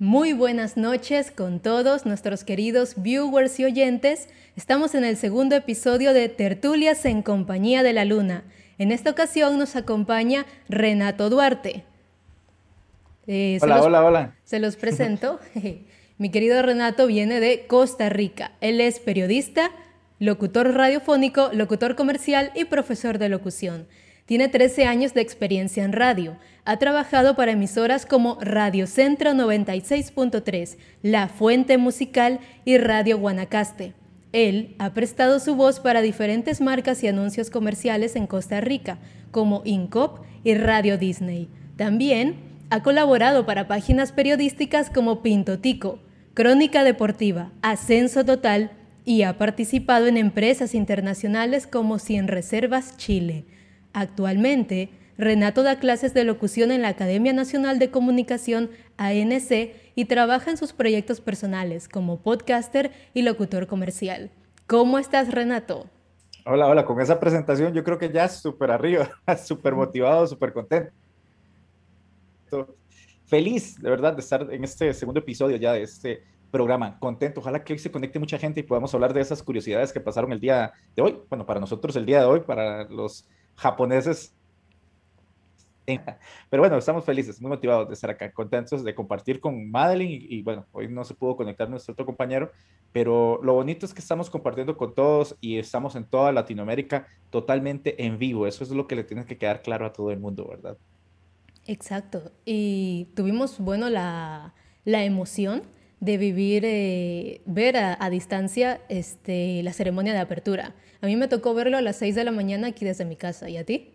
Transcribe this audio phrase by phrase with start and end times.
[0.00, 4.28] Muy buenas noches con todos nuestros queridos viewers y oyentes.
[4.56, 8.42] Estamos en el segundo episodio de Tertulias en Compañía de la Luna.
[8.78, 11.84] En esta ocasión nos acompaña Renato Duarte.
[13.28, 14.34] Eh, hola, hola, hola.
[14.42, 15.38] Se los presento.
[16.18, 18.50] Mi querido Renato viene de Costa Rica.
[18.60, 19.70] Él es periodista,
[20.18, 23.86] locutor radiofónico, locutor comercial y profesor de locución.
[24.26, 26.38] Tiene 13 años de experiencia en radio.
[26.64, 33.92] Ha trabajado para emisoras como Radio Centro 96.3, La Fuente Musical y Radio Guanacaste.
[34.32, 38.98] Él ha prestado su voz para diferentes marcas y anuncios comerciales en Costa Rica,
[39.30, 41.50] como Incop y Radio Disney.
[41.76, 42.36] También
[42.70, 45.98] ha colaborado para páginas periodísticas como Pinto Tico,
[46.32, 48.72] Crónica Deportiva, Ascenso Total
[49.04, 53.44] y ha participado en empresas internacionales como Cien Reservas Chile.
[53.94, 60.50] Actualmente, Renato da clases de locución en la Academia Nacional de Comunicación ANC y trabaja
[60.50, 64.32] en sus proyectos personales como podcaster y locutor comercial.
[64.66, 65.88] ¿Cómo estás, Renato?
[66.44, 69.08] Hola, hola, con esa presentación yo creo que ya súper arriba,
[69.44, 70.92] súper motivado, súper contento.
[73.26, 76.98] Feliz, de verdad, de estar en este segundo episodio ya de este programa.
[76.98, 80.00] Contento, ojalá que hoy se conecte mucha gente y podamos hablar de esas curiosidades que
[80.00, 81.16] pasaron el día de hoy.
[81.28, 84.34] Bueno, para nosotros el día de hoy, para los japoneses.
[86.50, 90.42] Pero bueno, estamos felices, muy motivados de estar acá, contentos de compartir con Madeline y,
[90.42, 92.50] bueno, hoy no se pudo conectar nuestro otro compañero,
[92.92, 98.02] pero lo bonito es que estamos compartiendo con todos y estamos en toda Latinoamérica totalmente
[98.04, 98.46] en vivo.
[98.46, 100.78] Eso es lo que le tiene que quedar claro a todo el mundo, ¿verdad?
[101.66, 102.32] Exacto.
[102.44, 105.62] Y tuvimos, bueno, la, la emoción
[106.04, 110.74] de vivir, eh, ver a, distancia este, la ceremonia de apertura.
[111.04, 113.50] A mí me tocó verlo a las 6 de la mañana aquí desde mi casa.
[113.50, 113.92] ¿Y a ti?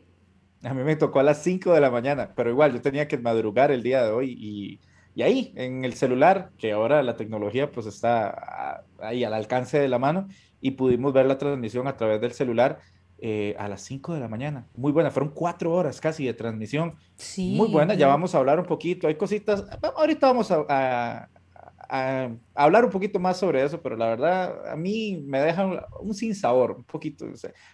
[0.62, 3.18] A mí me tocó a las 5 de la mañana, pero igual yo tenía que
[3.18, 4.80] madrugar el día de hoy y,
[5.16, 9.88] y ahí, en el celular, que ahora la tecnología pues está ahí al alcance de
[9.88, 10.28] la mano
[10.62, 12.78] y pudimos ver la transmisión a través del celular.
[13.22, 14.68] Eh, a las 5 de la mañana.
[14.78, 16.96] Muy buena, fueron cuatro horas casi de transmisión.
[17.16, 17.54] Sí.
[17.58, 19.08] Muy buena, ya vamos a hablar un poquito.
[19.08, 19.66] Hay cositas,
[19.98, 21.30] ahorita vamos a, a,
[21.90, 26.34] hablar un poquito más sobre eso, pero la verdad a mí me deja un, sin
[26.34, 27.26] sinsabor, un poquito.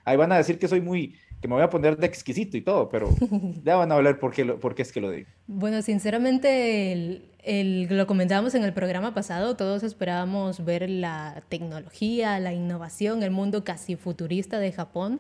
[0.06, 2.62] ahí van a decir que soy muy, que me voy a poner de exquisito y
[2.62, 3.10] todo, pero
[3.64, 5.28] ya van a hablar por qué, por qué es que lo digo.
[5.48, 12.40] Bueno, sinceramente, el, el, lo comentábamos en el programa pasado, todos esperábamos ver la tecnología,
[12.40, 15.20] la innovación, el mundo casi futurista de Japón,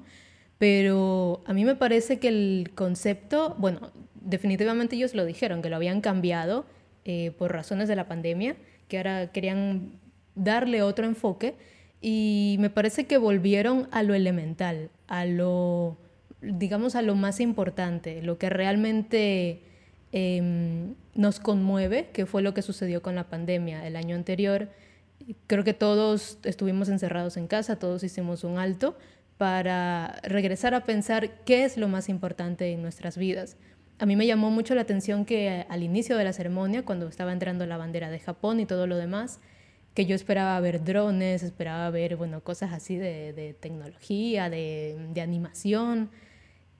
[0.57, 3.91] pero a mí me parece que el concepto, bueno,
[4.21, 6.65] definitivamente ellos lo dijeron, que lo habían cambiado
[7.03, 8.55] eh, por razones de la pandemia
[8.87, 9.99] que ahora querían
[10.35, 11.55] darle otro enfoque
[12.01, 15.97] y me parece que volvieron a lo elemental, a lo,
[16.41, 19.61] digamos, a lo más importante, lo que realmente
[20.11, 24.69] em, nos conmueve, que fue lo que sucedió con la pandemia el año anterior.
[25.47, 28.95] Creo que todos estuvimos encerrados en casa, todos hicimos un alto
[29.37, 33.57] para regresar a pensar qué es lo más importante en nuestras vidas
[33.97, 37.31] a mí me llamó mucho la atención que al inicio de la ceremonia, cuando estaba
[37.31, 39.39] entrando la bandera de Japón y todo lo demás,
[39.93, 46.09] que yo esperaba ver drones, esperaba ver, bueno, cosas así de, tecnología, de, animación.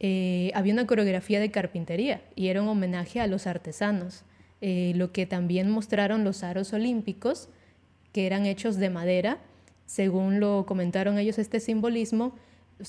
[0.02, 4.26] Eh, había una coreografía de carpintería y era un homenaje a los artesanos,
[4.60, 7.48] eh, lo que también mostraron los aros olímpicos,
[8.12, 9.40] que eran hechos de madera.
[9.86, 12.36] Según lo comentaron ellos, este simbolismo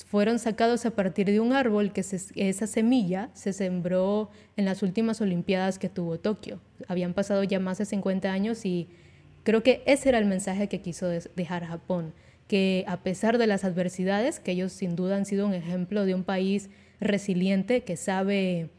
[0.07, 5.21] fueron sacados a partir de un árbol que esa semilla se sembró en las últimas
[5.21, 6.61] Olimpiadas que tuvo Tokio.
[6.89, 8.89] Habían pasado ya más de 50 años y
[9.45, 12.15] creo que ese era el mensaje que quiso dejar Japón,
[12.49, 16.15] que a pesar de las adversidades, que ellos sin duda han sido un ejemplo de
[16.15, 16.69] un país
[17.01, 18.71] resiliente que sabe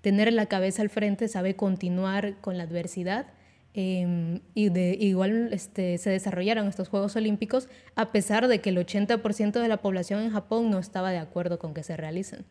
[0.00, 3.26] tener la cabeza al frente, sabe continuar con la adversidad,
[3.78, 8.78] Em, y de, igual este, se desarrollaron estos Juegos Olímpicos a pesar de que el
[8.78, 12.46] 80% de la población en Japón no estaba de acuerdo con que se realicen.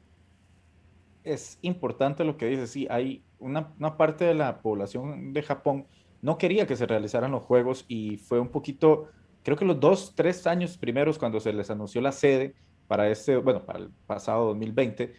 [1.23, 5.87] Es importante lo que dice, sí, hay una, una parte de la población de Japón
[6.21, 9.09] no quería que se realizaran los Juegos y fue un poquito,
[9.41, 12.53] creo que los dos, tres años primeros cuando se les anunció la sede
[12.87, 15.11] para este, bueno, para el pasado 2020,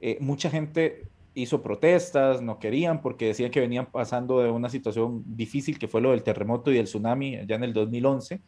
[0.00, 5.22] eh, mucha gente hizo protestas, no querían porque decían que venían pasando de una situación
[5.26, 8.40] difícil que fue lo del terremoto y el tsunami ya en el 2011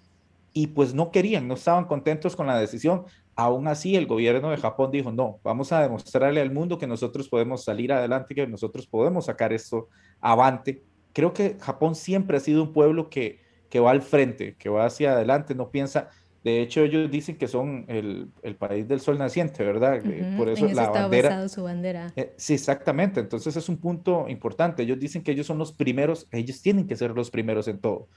[0.52, 3.04] y pues no querían, no estaban contentos con la decisión.
[3.34, 7.28] Aún así, el gobierno de Japón dijo, no, vamos a demostrarle al mundo que nosotros
[7.28, 9.88] podemos salir adelante, que nosotros podemos sacar esto
[10.20, 10.82] avante.
[11.14, 13.40] Creo que Japón siempre ha sido un pueblo que,
[13.70, 16.10] que va al frente, que va hacia adelante, no piensa,
[16.44, 20.02] De hecho, ellos dicen que son el, el país del sol naciente, ¿verdad?
[20.04, 21.48] Uh Por eso, la está bandera.
[21.48, 22.12] su bandera.
[22.16, 23.20] Eh, sí, exactamente.
[23.20, 24.82] Entonces es un punto importante.
[24.82, 28.08] Ellos dicen que ellos son los primeros, ellos tienen que ser los primeros en todo.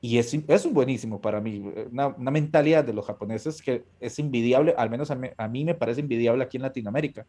[0.00, 4.18] Y es, es un buenísimo para mí, una, una, mentalidad de los japoneses que es
[4.18, 7.26] envidiable, al menos a mí, a mí me parece envidiable aquí en Latinoamérica.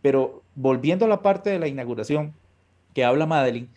[0.00, 2.34] Pero volviendo a la parte de la inauguración
[2.94, 3.68] que habla Madeline,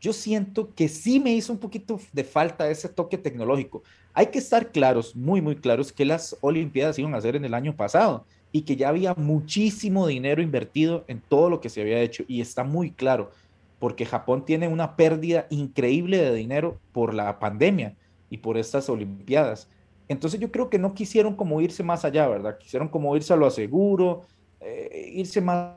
[0.00, 3.82] yo siento que sí me hizo un poquito de falta ese toque tecnológico.
[4.18, 7.52] Hay que estar claros, muy, muy claros, que las Olimpiadas iban a ser en el
[7.52, 12.00] año pasado y que ya había muchísimo dinero invertido en todo lo que se había
[12.00, 12.24] hecho.
[12.26, 13.30] Y está muy claro,
[13.78, 17.94] porque Japón tiene una pérdida increíble de dinero por la pandemia
[18.30, 19.68] y por estas Olimpiadas.
[20.08, 22.56] Entonces yo creo que no quisieron como irse más allá, ¿verdad?
[22.56, 24.22] Quisieron como irse a lo seguro,
[24.60, 25.74] eh, irse más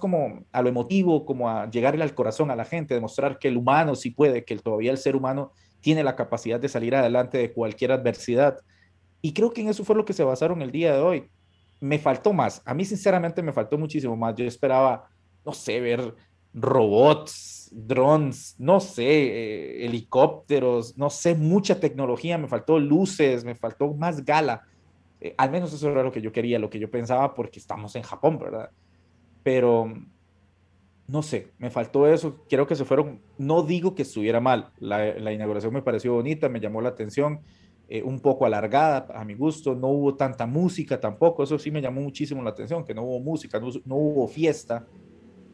[0.00, 3.56] como a lo emotivo, como a llegarle al corazón a la gente, demostrar que el
[3.56, 7.52] humano sí puede, que todavía el ser humano tiene la capacidad de salir adelante de
[7.52, 8.58] cualquier adversidad.
[9.22, 11.30] Y creo que en eso fue lo que se basaron el día de hoy.
[11.80, 14.34] Me faltó más, a mí sinceramente me faltó muchísimo más.
[14.34, 15.08] Yo esperaba,
[15.44, 16.14] no sé, ver
[16.54, 23.92] robots, drones, no sé, eh, helicópteros, no sé, mucha tecnología, me faltó luces, me faltó
[23.92, 24.62] más gala.
[25.20, 27.94] Eh, al menos eso era lo que yo quería, lo que yo pensaba, porque estamos
[27.96, 28.70] en Japón, ¿verdad?
[29.46, 29.94] pero
[31.08, 32.44] no sé, me faltó eso.
[32.48, 36.60] Creo que se fueron, no digo que estuviera mal, la, inauguración me pareció bonita, me
[36.60, 37.40] llamó la atención,
[37.88, 41.80] eh, un poco alargada a mi gusto, no hubo tanta música tampoco, eso sí me
[41.80, 44.86] llamó muchísimo la atención, que no hubo música, no, hubo fiesta.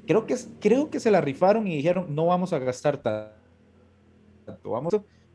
[0.06, 3.36] Creo que, creo que se la rifaron y dijeron, no vamos a gastar tanto,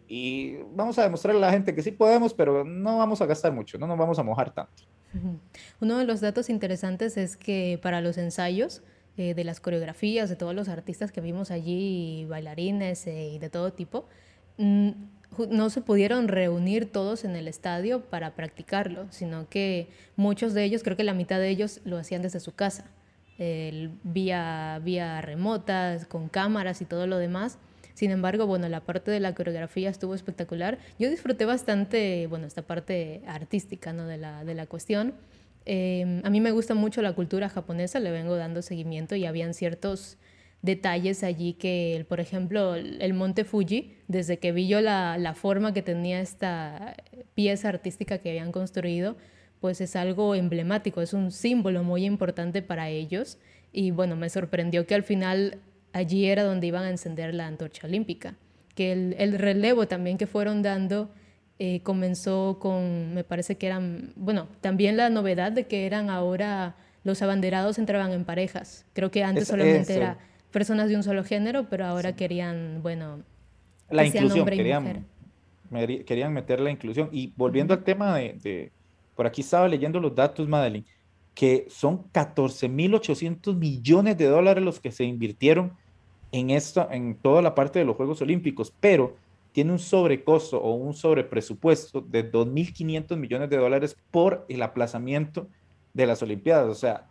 [0.10, 3.52] y vamos a demostrarle a la gente que sí podemos, pero no vamos a gastar
[3.52, 4.84] mucho, no nos vamos a mojar tanto.
[5.80, 8.84] Uno de los datos interesantes es que para los ensayos
[9.18, 13.50] eh, de las coreografías de todos los artistas que vimos allí, bailarines eh, y de
[13.50, 14.08] todo tipo,
[14.58, 20.84] no se pudieron reunir todos en el estadio para practicarlo, sino que muchos de ellos,
[20.84, 22.86] creo que la mitad de ellos lo hacían desde su casa,
[24.04, 27.60] vía, vía remotas, con cámaras y todo lo demás.
[27.98, 30.78] Sin embargo, bueno, la parte de la coreografía estuvo espectacular.
[31.00, 34.06] Yo disfruté bastante, bueno, esta parte artística ¿no?
[34.06, 35.16] de, la, de la cuestión.
[35.70, 39.54] Em, a mí me gusta mucho la cultura japonesa, le vengo dando seguimiento y habían
[39.54, 40.18] ciertos
[40.62, 45.74] detalles allí que, por ejemplo, el monte Fuji, desde que vi yo la, la forma
[45.74, 46.96] que tenía esta
[47.36, 49.18] pieza artística que habían construido,
[49.60, 53.38] pues es algo emblemático, es un símbolo muy importante para ellos.
[53.74, 55.60] Y bueno, me sorprendió que al final
[55.92, 58.36] allí era donde iban a encender la antorcha olímpica.
[58.74, 61.10] Que el, relevo también que fueron dando
[61.60, 66.76] eh, comenzó con, me parece que eran, bueno, también la novedad de que eran ahora
[67.04, 68.86] los abanderados entraban en parejas.
[68.94, 70.18] Creo que antes solamente era
[70.52, 73.24] personas de un solo género, pero ahora querían, bueno,
[73.90, 75.06] la inclusión, querían,
[76.06, 77.10] querían meter la inclusión.
[77.12, 78.72] Y volviendo al tema de, de,
[79.16, 80.86] por aquí estaba leyendo los datos, Madeline,
[81.34, 85.74] que son 14.800 millones de dólares los que se invirtieron
[86.32, 89.16] en, esto, en toda la parte de los Juegos Olímpicos, pero
[89.58, 95.50] tiene un sobrecosto o un sobrepresupuesto de 2.500 millones de dólares por el aplazamiento
[95.96, 96.68] de las Olimpiadas.
[96.68, 97.08] O sea,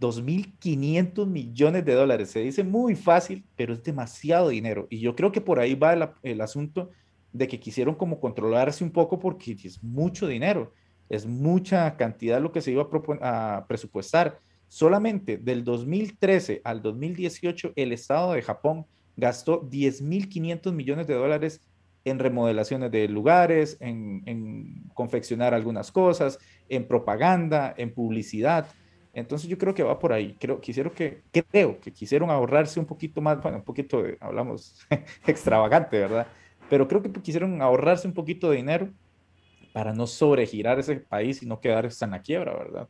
[0.00, 2.30] 2.500 millones de dólares.
[2.30, 4.88] Se dice muy fácil, pero es demasiado dinero.
[4.90, 6.90] Y yo creo que por ahí va el, el asunto
[7.32, 10.74] de que quisieron como controlarse un poco porque es mucho dinero,
[11.08, 12.88] es mucha cantidad lo que se iba
[13.20, 14.40] a, a presupuestar.
[14.66, 18.86] Solamente del 2013 al 2018, el Estado de Japón
[19.20, 21.60] gastó 10.500 millones de dólares
[22.04, 28.66] en remodelaciones de lugares, en, confeccionar algunas cosas, en propaganda, en publicidad.
[29.12, 30.36] Entonces yo creo que va por ahí.
[30.40, 34.86] Creo, quisieron que, creo que quisieron ahorrarse un poquito más, bueno, un poquito, hablamos
[35.26, 36.26] extravagante, ¿verdad?
[36.68, 38.88] Pero creo que quisieron ahorrarse un poquito de dinero
[39.72, 42.88] para no sobregirar ese país y no quedarse en la quiebra, ¿verdad?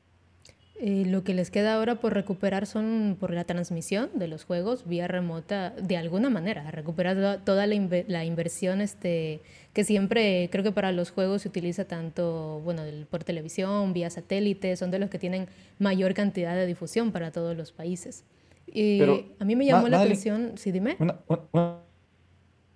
[0.82, 4.88] Eh, lo que les queda ahora por recuperar son por la transmisión de los juegos
[4.88, 9.42] vía remota, de alguna manera, recuperar toda la, la, inversión este,
[9.74, 14.74] que siempre creo que para los juegos se utiliza tanto bueno, por televisión, vía satélite,
[14.76, 18.24] son de los que tienen mayor cantidad de difusión para todos los países.
[18.66, 19.02] Y
[19.38, 20.96] a mí me llamó la atención, sí, dime.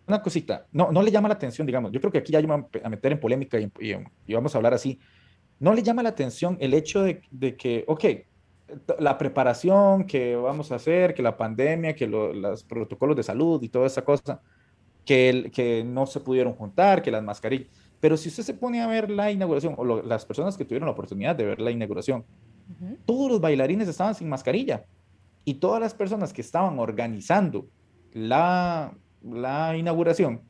[0.06, 2.66] Una, cosita, no, no le llama la atención, digamos, yo creo que aquí ya vamos
[2.82, 5.00] a meter en polémica y vamos a hablar así
[5.60, 8.04] ¿No le llama la atención el hecho de, que, ok,
[8.98, 13.68] la preparación que vamos a hacer, que la pandemia, que los protocolos de salud y
[13.68, 14.40] toda esa cosa,
[15.04, 17.68] que, que no se pudieron juntar, que las mascarillas.
[18.00, 20.92] Pero si usted se pone a ver la inauguración, o las personas que tuvieron la
[20.92, 22.24] oportunidad de ver la inauguración,
[23.06, 24.84] todos los bailarines estaban sin mascarilla.
[25.44, 27.66] Y todas las personas que estaban organizando
[28.12, 30.42] la, la inauguración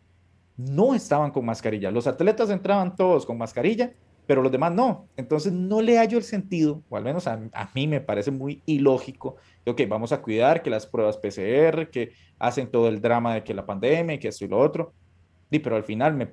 [0.57, 1.91] no estaban con mascarilla.
[1.91, 3.93] Los atletas entraban todos con mascarilla,
[4.27, 5.09] pero los demás no.
[5.17, 7.39] Entonces no le hallo el sentido, o al menos a,
[7.75, 12.71] mí me parece muy ilógico, ok, vamos a cuidar que las pruebas PCR, que hacen
[12.71, 14.93] todo el drama de que la pandemia, que esto y lo otro,
[15.51, 16.27] y, pero al final me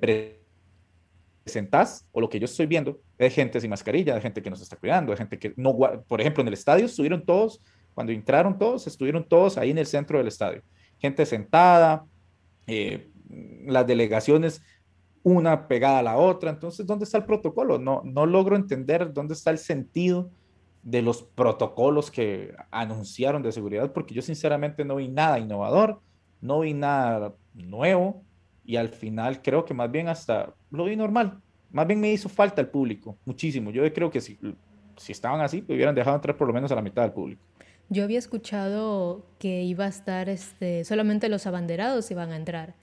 [1.44, 4.56] presentas, o lo que yo estoy viendo, de gente sin mascarilla, de gente que no
[4.56, 5.76] se está cuidando, de gente que no,
[6.08, 7.60] por ejemplo, en el estadio estuvieron todos,
[7.94, 10.62] cuando entraron todos, estuvieron todos ahí en el centro del estadio,
[10.98, 12.06] gente sentada,
[12.66, 13.08] eh,
[13.66, 14.62] las delegaciones
[15.22, 16.50] una pegada a la otra.
[16.50, 17.78] Entonces, ¿dónde está el protocolo?
[17.78, 20.30] No, no logro entender dónde está el sentido
[20.82, 26.00] de los protocolos que anunciaron de seguridad, porque yo sinceramente no vi nada innovador,
[26.40, 28.22] no vi nada nuevo
[28.64, 31.40] y al final creo que más bien hasta lo vi normal.
[31.70, 33.70] Más bien me hizo falta el público, muchísimo.
[33.70, 34.38] Yo creo que si,
[34.96, 37.42] si estaban así, pues hubieran dejado entrar por lo menos a la mitad del público.
[37.88, 42.74] Yo había escuchado que iba a estar, este, solamente los abanderados iban a entrar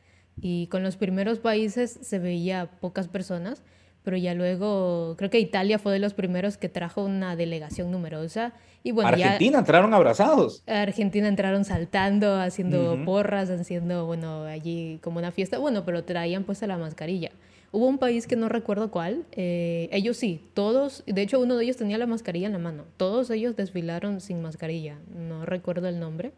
[0.41, 3.61] y con los primeros países se veía pocas personas,
[4.03, 8.53] pero ya luego creo que Italia fue de los primeros que trajo una delegación numerosa.
[8.81, 10.63] Y bueno, Argentina entraron abrazados.
[10.65, 16.65] Argentina entraron saltando, haciendo porras, haciendo, bueno, allí como una fiesta, bueno, pero traían puesta
[16.65, 17.31] la mascarilla.
[17.71, 21.65] Hubo un país que no recuerdo cuál, eh, ellos sí, todos, de hecho uno de
[21.65, 25.99] ellos tenía la mascarilla en la mano, todos ellos desfilaron sin mascarilla, no recuerdo el
[25.99, 26.31] nombre.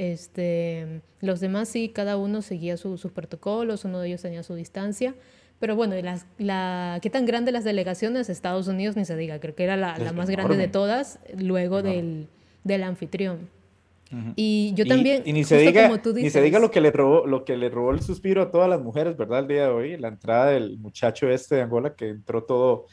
[0.00, 5.14] Este, los demás sí, cada uno seguía sus protocolos, uno de ellos tenía su distancia.
[5.58, 8.30] Pero bueno, las, la, ¿qué tan grande las delegaciones?
[8.30, 11.82] Estados Unidos ni se diga, creo que era la, la más grande de todas, luego
[11.82, 12.28] del,
[12.64, 13.50] del, anfitrión.
[14.36, 17.44] Y yo también, y, ni, se diga, ni se diga lo que, le robó, lo
[17.44, 19.40] que le robó el suspiro a todas las mujeres, ¿verdad?
[19.40, 22.86] El día de hoy, la entrada del muchacho este de Angola que entró todo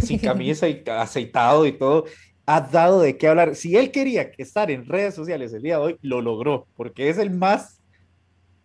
[0.00, 2.06] sin camisa y aceitado y todo
[2.48, 3.54] ha dado de qué hablar.
[3.56, 7.18] Si él quería estar en redes sociales el día de hoy, lo logró, porque es
[7.18, 7.82] el más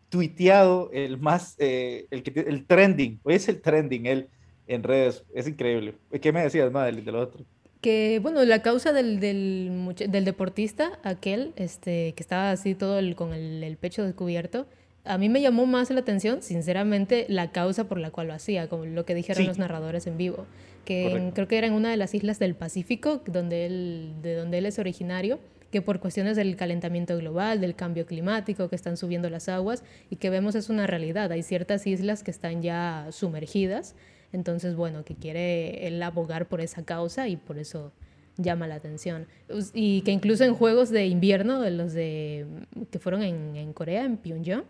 [0.08, 4.30] tuiteado, el más, eh, el, que, el trending, hoy es el trending él
[4.68, 5.96] en redes, es increíble.
[6.22, 7.44] ¿Qué me decías, madre, del otro?
[7.82, 13.34] Que, bueno, la causa del, del, del, deportista, aquel, este, que estaba así todo con
[13.34, 14.66] el, el pecho descubierto,
[15.04, 18.70] a mí me llamó más la atención, sinceramente, la causa por la cual lo hacía,
[18.70, 20.46] como lo que dijeron los narradores en vivo,
[20.86, 24.58] que creo que era en una de las islas del Pacífico, donde él, de donde
[24.58, 25.40] él es originario,
[25.72, 30.18] que por cuestiones del calentamiento global, del cambio climático, que están subiendo las aguas y
[30.18, 31.32] que vemos es una realidad.
[31.32, 33.96] Hay ciertas islas que están ya sumergidas,
[34.32, 37.92] entonces, bueno, que quiere él abogar por esa causa y por eso
[38.38, 39.28] llama la atención.
[39.74, 42.46] Y que incluso en juegos de invierno, los de,
[42.92, 44.66] que fueron en, en Corea, en Pyongyang,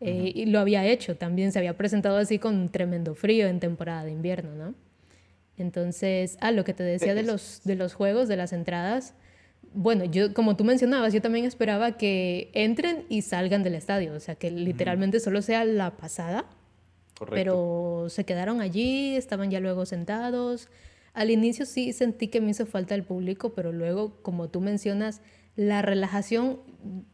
[0.00, 4.04] eh, y lo había hecho, también se había presentado así con tremendo frío en temporada
[4.04, 4.74] de invierno, ¿no?
[5.56, 9.14] Entonces, ah, lo que te decía de los, de los juegos, de las entradas,
[9.72, 14.20] bueno, yo, como tú mencionabas, yo también esperaba que entren y salgan del estadio, o
[14.20, 16.46] sea, que literalmente solo sea la pasada,
[17.18, 17.34] Correcto.
[17.34, 20.68] pero se quedaron allí, estaban ya luego sentados.
[21.12, 25.20] Al inicio sí sentí que me hizo falta el público, pero luego, como tú mencionas,
[25.56, 26.60] la relajación,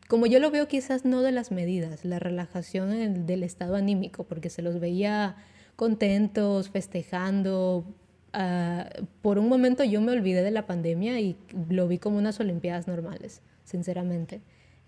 [0.08, 4.48] como yo lo veo quizás no de las medidas, la relajación del estado anímico, porque
[4.48, 5.36] se los veía
[5.76, 7.84] contentos, festejando.
[8.32, 8.88] Ah,
[9.22, 11.36] por un momento yo me olvidé de la pandemia y
[11.68, 14.40] lo vi como unas Olimpiadas normales, sinceramente.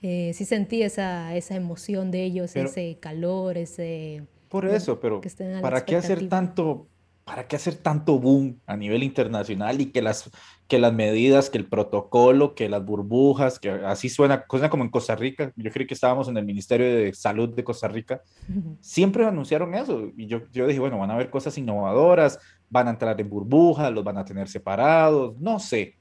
[0.02, 4.25] Eh, sí sentí esa, esa emoción de ellos, ese calor, ese...
[4.49, 5.20] Por eso, pero
[5.62, 6.88] ¿para qué hacer tanto
[7.25, 10.30] ¿para qué hacer tanto boom a nivel internacional y que las,
[10.66, 14.90] que las medidas, que el protocolo, que las burbujas, que así suena, suena como en
[14.90, 18.22] Costa Rica, yo creí que estábamos en el Ministerio de Salud de Costa Rica,
[18.80, 22.38] siempre anunciaron eso y yo, yo dije, bueno, van a haber cosas innovadoras,
[22.73, 25.95] van a entrar en burbujas, los van a tener separados, no sé.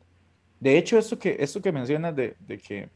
[0.59, 2.89] De hecho, eso que, eso que mencionas de, de que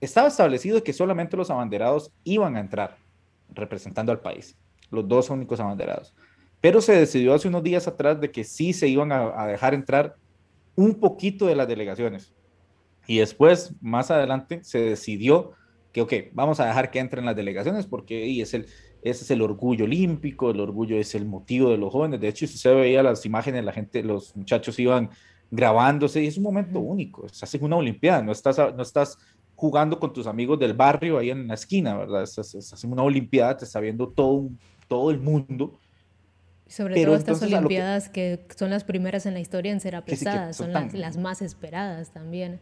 [0.00, 2.96] estaba establecido que solamente los abanderados iban a entrar
[3.50, 4.56] representando al país,
[4.90, 6.14] los dos únicos abanderados
[6.62, 10.14] pero se decidió hace unos días atrás de que sí se iban a, dejar entrar
[10.76, 12.32] un poquito de las delegaciones.
[13.08, 15.54] Y después, más adelante, se decidió
[15.92, 18.66] que, ok, vamos a dejar que entren las delegaciones porque es el,
[19.02, 22.20] ese es el orgullo olímpico, el orgullo es el motivo de los jóvenes.
[22.20, 25.10] De hecho, si se veía las imágenes, la gente, los muchachos iban
[25.50, 27.26] grabándose y es un momento único.
[27.26, 29.18] Estás en una Olimpiada, no estás, no estás
[29.54, 32.22] jugando con tus amigos del barrio ahí en la esquina, ¿verdad?
[32.22, 34.48] Estás, estás en una Olimpiada, te está viendo todo,
[34.88, 35.78] todo el mundo
[36.72, 38.46] sobre todo estas Olimpiadas que...
[38.56, 42.60] son las primeras en la historia en ser aplazadas, son, las, más esperadas también.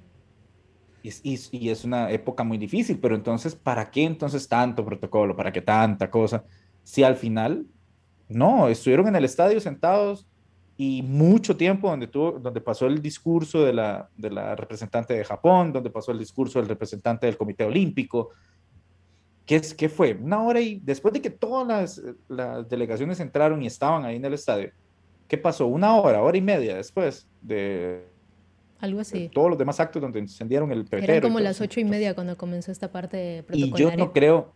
[1.02, 5.36] Y, es una época muy difícil, pero entonces, ¿para qué entonces tanto protocolo?
[5.36, 6.44] ¿Para qué tanta cosa?
[6.84, 7.66] Si al final,
[8.28, 10.26] no, estuvieron en el estadio sentados
[10.76, 15.24] y mucho tiempo donde, tuvo, donde pasó el discurso de la, de la representante de
[15.24, 18.30] Japón, donde pasó el discurso del representante del Comité Olímpico,
[19.46, 20.14] ¿Qué, ¿Qué fue?
[20.14, 24.24] Una hora y después de que todas las, las delegaciones entraron y estaban ahí en
[24.24, 24.70] el estadio,
[25.26, 25.66] ¿qué pasó?
[25.66, 28.09] Una hora, hora y media después de,
[28.80, 29.28] algo así.
[29.32, 31.12] todos los demás actos donde encendieron el pepero.
[31.12, 33.86] Eran como las ocho y media cuando comenzó esta parte protocolaria.
[33.86, 34.52] Y yo no creo,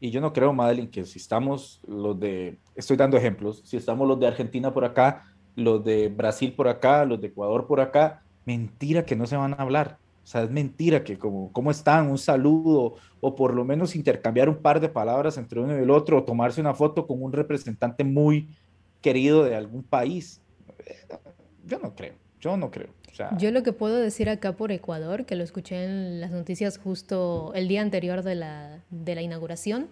[0.00, 4.06] y yo no creo, Madeline, que si estamos los de, estoy dando ejemplos, si estamos
[4.06, 8.22] los de Argentina por acá, los de Brasil por acá, los de Ecuador por acá,
[8.44, 9.98] mentira que no se van a hablar.
[10.22, 12.10] O sea, es mentira que como, ¿cómo están?
[12.10, 15.90] Un saludo o por lo menos intercambiar un par de palabras entre uno y el
[15.90, 18.48] otro o tomarse una foto con un representante muy
[19.00, 20.42] querido de algún país.
[21.64, 22.88] Yo no creo, yo no creo.
[23.38, 27.52] Yo lo que puedo decir acá por Ecuador, que lo escuché en las noticias justo
[27.54, 29.88] el día anterior de la, de la inauguración,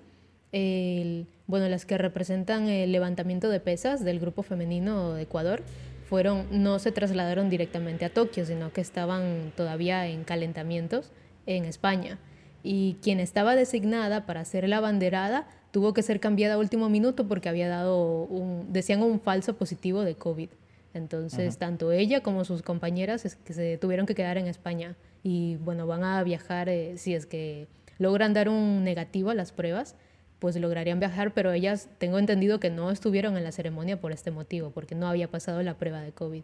[1.47, 5.63] bueno, las que representan el levantamiento de pesas del grupo femenino de Ecuador,
[6.09, 11.11] fueron, no se trasladaron directamente a Tokio, sino que estaban todavía en calentamientos
[11.47, 12.19] en España.
[12.63, 17.27] Y quien estaba designada para ser la banderada tuvo que ser cambiada a último minuto
[17.27, 20.49] porque había dado un, decían un falso positivo de COVID.
[20.95, 25.57] Entonces, tanto ella como sus compañeras es que se tuvieron que quedar en España y
[25.57, 27.67] bueno, van a viajar eh, si es que
[27.99, 29.97] logran dar un negativo a las pruebas
[30.45, 34.31] pues lograrían viajar, pero ellas tengo entendido que no estuvieron en la ceremonia por este
[34.31, 36.43] motivo, porque no había pasado la prueba de COVID.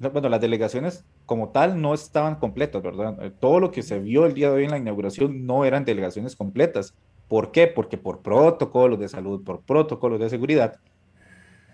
[0.00, 3.16] Bueno, las delegaciones como tal no estaban completas, ¿verdad?
[3.22, 5.84] Eh, todo lo que se vio el día de hoy en la inauguración no eran
[5.84, 6.92] delegaciones completas.
[7.28, 7.68] ¿Por qué?
[7.68, 10.80] Porque por protocolos de salud, por protocolos de seguridad,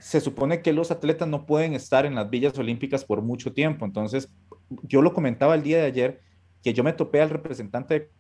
[0.04, 3.87] se supone que los atletas no pueden estar en las villas olímpicas por mucho tiempo.
[3.87, 4.30] Entonces,
[4.82, 6.20] yo lo comentaba el día de ayer,
[6.62, 8.11] que yo me topé al representante de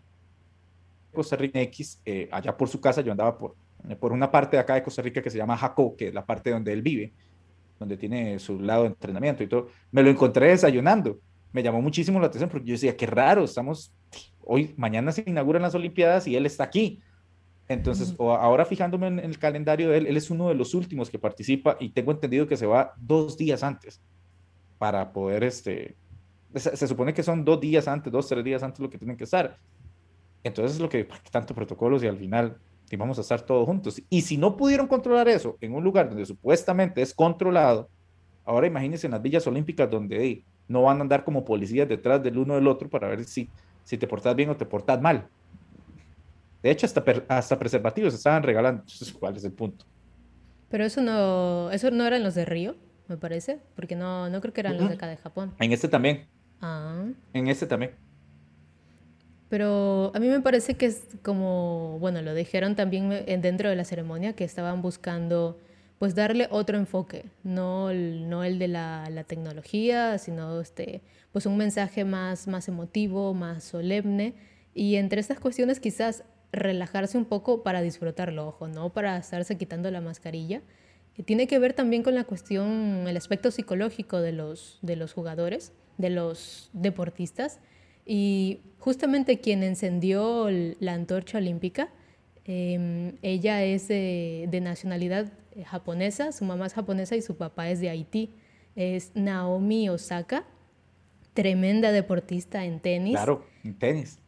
[1.12, 3.54] Costa Rica X, eh, allá por su casa, yo andaba por,
[4.00, 6.24] por una parte de acá de Costa Rica que se llama Jaco, que es la
[6.24, 7.12] parte donde él vive,
[7.78, 9.68] donde tiene su lado de entrenamiento y todo.
[9.90, 11.18] Me lo encontré desayunando.
[11.52, 13.92] Me llamó muchísimo la atención porque yo decía, qué raro, estamos,
[14.40, 17.02] hoy, mañana se inauguran las Olimpiadas y él está aquí.
[17.68, 21.18] Entonces, ahora fijándome en el calendario de él, él es uno de los últimos que
[21.18, 24.02] participa y tengo entendido que se va dos días antes
[24.78, 25.96] para poder, este,
[26.54, 29.16] se, se supone que son dos días antes, dos, tres días antes lo que tienen
[29.16, 29.56] que estar.
[30.42, 32.58] Entonces es lo que, tanto protocolos y al final
[32.96, 34.00] vamos a estar todos juntos.
[34.08, 37.88] Y si no pudieron controlar eso en un lugar donde supuestamente es controlado,
[38.44, 42.38] ahora imagínense en las villas olímpicas donde no van a andar como policías detrás del
[42.38, 43.48] uno del otro para ver si,
[43.84, 45.28] si te portas bien o te portas mal.
[46.64, 48.80] De hecho, hasta, hasta preservativos se estaban regalando.
[48.80, 49.84] Entonces, ¿cuál es el punto?
[50.70, 52.74] Pero eso no, eso no eran los de Río,
[53.06, 55.52] me parece, porque no, no creo que eran los de acá de Japón.
[55.60, 56.26] En este también.
[56.62, 57.04] Ah.
[57.34, 57.90] En este también.
[59.50, 63.10] Pero a mí me parece que es como, bueno, lo dijeron también
[63.42, 65.58] dentro de la ceremonia, que estaban buscando
[65.98, 71.44] pues darle otro enfoque, no el, no el de la, la, tecnología, sino este, pues
[71.44, 74.32] un mensaje más, más emotivo, más solemne.
[74.72, 76.24] Y entre estas cuestiones quizás
[76.54, 80.62] relajarse un poco para disfrutarlo, ojo, no para estarse quitando la mascarilla.
[81.24, 85.72] tiene que ver también con la cuestión, el aspecto psicológico de los, de los jugadores,
[85.96, 87.60] de los deportistas
[88.06, 91.88] y justamente quien encendió la antorcha olímpica,
[92.44, 95.32] em, ella es de, nacionalidad
[95.66, 98.34] japonesa, su mamá es japonesa y su papá es de Haití.
[98.76, 100.44] Es Naomi Osaka,
[101.32, 103.14] tremenda deportista en tenis.
[103.14, 104.18] Claro, en tenis.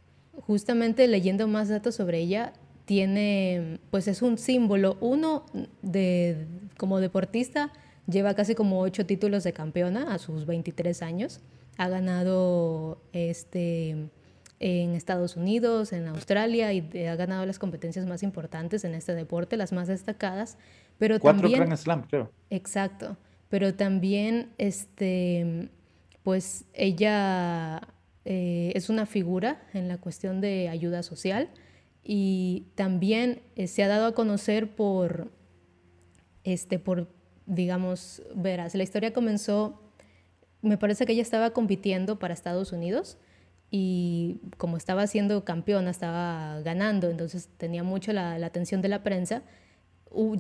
[0.43, 2.53] Justamente leyendo más datos sobre ella,
[2.85, 5.45] tiene, pues es un símbolo, uno
[5.83, 6.47] de,
[6.77, 7.73] como deportista,
[8.07, 11.41] lleva casi como ocho títulos de campeona a sus 23 años
[11.77, 14.09] ha ganado este,
[14.61, 19.57] en Estados Unidos, en Australia y ha ganado las competencias más importantes en este deporte,
[19.57, 20.57] las más destacadas.
[20.99, 22.31] Pero Cuatro también, Grand Slam, creo.
[22.51, 23.17] Exacto.
[23.49, 25.69] Pero también, este,
[26.23, 27.87] pues ella
[28.27, 31.49] eh, es una figura en la cuestión de ayuda social
[32.03, 35.33] y también eh, se ha dado a conocer por,
[36.45, 37.09] este, por,
[37.47, 39.81] digamos, verás, la historia comenzó
[40.67, 43.19] me parece que ella estaba compitiendo para Estados Unidos
[43.71, 49.43] y como estaba siendo campeona, estaba ganando, entonces tenía mucho la, atención de la prensa.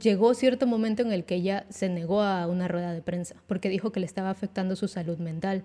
[0.00, 3.68] Llegó cierto momento en el que ella se negó a una rueda de prensa porque
[3.68, 5.64] dijo que le estaba afectando su salud mental.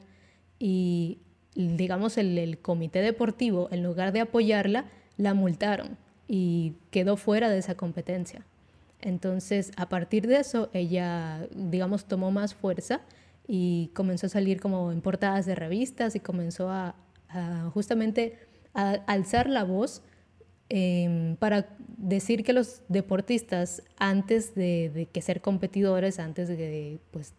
[0.59, 1.19] Y
[1.55, 4.85] digamos, el, comité deportivo, en lugar de apoyarla,
[5.17, 8.45] la multaron y quedó fuera de esa competencia.
[9.01, 13.01] Entonces, a partir de eso, ella, digamos, tomó más fuerza
[13.47, 16.95] y comenzó a salir como en portadas de revistas y comenzó a,
[17.73, 18.37] justamente
[18.73, 20.03] a alzar la voz
[20.69, 27.33] em, para decir que los deportistas, antes de, que ser competidores, antes de pues,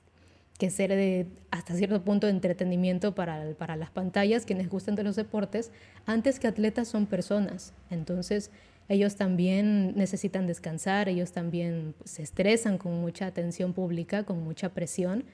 [0.62, 5.02] que ser de, hasta cierto punto de entretenimiento para, para las pantallas, quienes gustan de
[5.02, 5.72] los deportes,
[6.06, 7.72] antes que atletas son personas.
[7.90, 8.52] Entonces,
[8.88, 15.24] ellos también necesitan descansar, ellos también se estresan con mucha atención pública, con mucha presión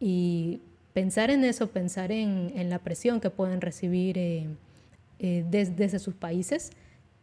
[0.00, 0.62] y
[0.94, 4.46] pensar en eso, pensar en, en la presión que pueden recibir eh,
[5.18, 6.70] eh, desde sus países,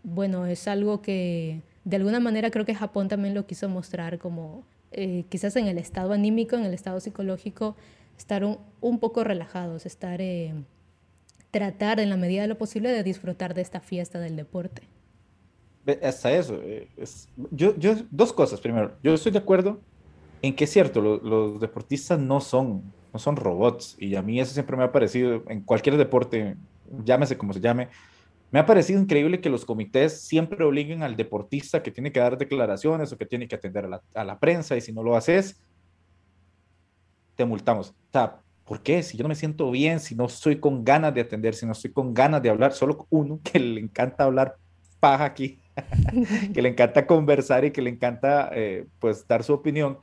[0.04, 4.64] bueno, es algo que de alguna manera creo que Japón también lo quiso mostrar como
[4.96, 7.76] eh, quizás en el estado anímico, en el estado psicológico,
[8.18, 10.20] estar un, poco relajados, estar,
[11.52, 14.84] tratar en la medida de lo posible de disfrutar de esta fiesta del deporte.
[16.02, 16.60] Hasta eso.
[16.98, 18.60] Es, yo, yo, dos cosas.
[18.60, 19.80] Primero, yo estoy de acuerdo
[20.42, 22.84] en que es cierto, los deportistas no son
[23.16, 23.96] no son robots.
[23.98, 26.58] Y a mí eso siempre me ha parecido, en cualquier deporte,
[27.06, 27.88] llámese como se llame,
[28.52, 32.38] me ha parecido increíble que los comités siempre obliguen al deportista que tiene que dar
[32.38, 35.62] declaraciones o que tiene que atender a la, prensa y si no lo haces,
[37.36, 37.90] te multamos.
[37.90, 39.04] O sea, ¿por qué?
[39.04, 41.74] Si yo no me siento bien, si no estoy con ganas de atender, si no
[41.74, 44.56] estoy con ganas de hablar, solo uno que le encanta hablar
[45.00, 45.60] paja aquí,
[46.54, 49.98] que le encanta conversar y que le encanta eh, pues dar su opinión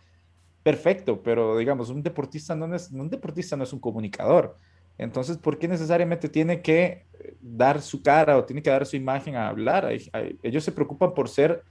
[0.63, 4.59] perfecto, pero digamos, un deportista no es, un deportista no es un comunicador.
[4.99, 8.97] Entonces, ¿por qué necesariamente tiene que eh, dar su cara o tiene que dar su
[8.97, 9.91] imagen a hablar?
[10.43, 11.63] ellos se preocupan por ser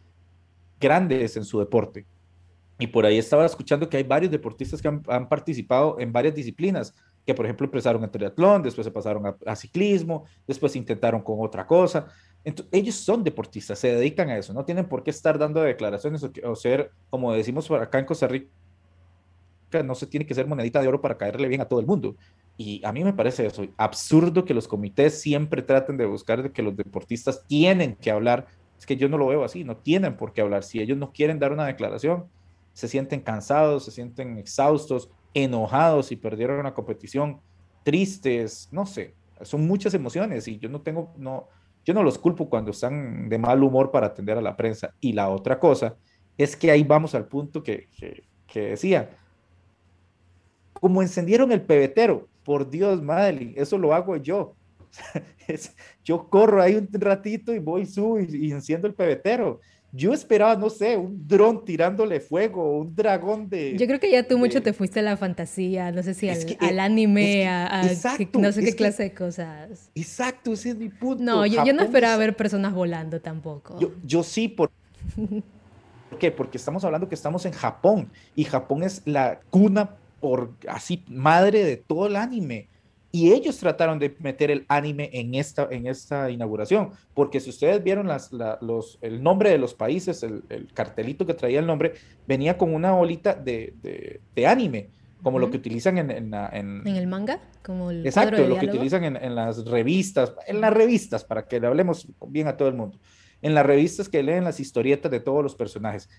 [0.79, 2.05] grandes en su deporte.
[2.79, 6.95] Y por ahí estaba escuchando que hay varios deportistas que han, participado en varias disciplinas,
[7.23, 11.67] que por ejemplo empezaron en triatlón, después se pasaron a, ciclismo, después intentaron con otra
[11.67, 12.07] cosa.
[12.43, 16.23] Entonces, ellos son deportistas, se dedican a eso, no tienen por qué estar dando declaraciones
[16.23, 18.49] o, o ser, como decimos acá en Costa Rica,
[19.85, 22.15] no se tiene que ser monedita de oro para caerle bien a todo el mundo.
[22.61, 26.51] Y a mí me parece eso absurdo que los comités siempre traten de buscar de
[26.51, 28.45] que los deportistas tienen que hablar.
[28.77, 30.61] Es que yo no lo veo así, no tienen por qué hablar.
[30.61, 32.25] Si ellos no quieren dar una declaración,
[32.73, 37.41] se sienten cansados, se sienten exhaustos, enojados y perdieron una competición,
[37.81, 41.47] tristes, no sé, son muchas emociones y yo no tengo, no,
[41.83, 44.93] yo no los culpo cuando están de mal humor para atender a la prensa.
[44.99, 45.95] Y la otra cosa
[46.37, 49.09] es que ahí vamos al punto que, que, que decía,
[50.73, 54.55] como encendieron el pebetero, por Dios, Madeline, eso lo hago yo.
[56.03, 59.59] yo corro ahí un ratito y voy, subo y, enciendo el pebetero.
[59.93, 63.77] Yo esperaba, no sé, un dron tirándole fuego, un dragón de...
[63.77, 66.79] Yo creo que ya tú mucho te fuiste a la fantasía, no sé si al,
[66.79, 67.83] anime, a,
[68.33, 69.91] no sé qué clase de cosas.
[69.93, 71.21] Exacto, ese es mi punto.
[71.21, 73.77] No, yo, no esperaba ver personas volando tampoco.
[73.79, 74.71] Yo, yo sí, por...
[76.09, 76.31] ¿Por qué?
[76.31, 81.65] Porque estamos hablando que estamos en Japón y Japón es la cuna por así madre
[81.65, 82.69] de todo el anime.
[83.13, 87.83] Y ellos trataron de meter el anime en esta, en esta inauguración, porque si ustedes
[87.83, 88.31] vieron las,
[88.61, 92.93] los, el nombre de los países, el, cartelito que traía el nombre, venía con una
[92.93, 93.73] bolita de,
[94.33, 98.57] de, anime, como lo que utilizan en, en, en, el manga, como el exacto, lo
[98.57, 102.69] que utilizan en, las revistas, en las revistas, para que le hablemos bien a todo
[102.69, 102.97] el mundo
[103.41, 106.09] en las revistas que leen las historietas de todos los personajes.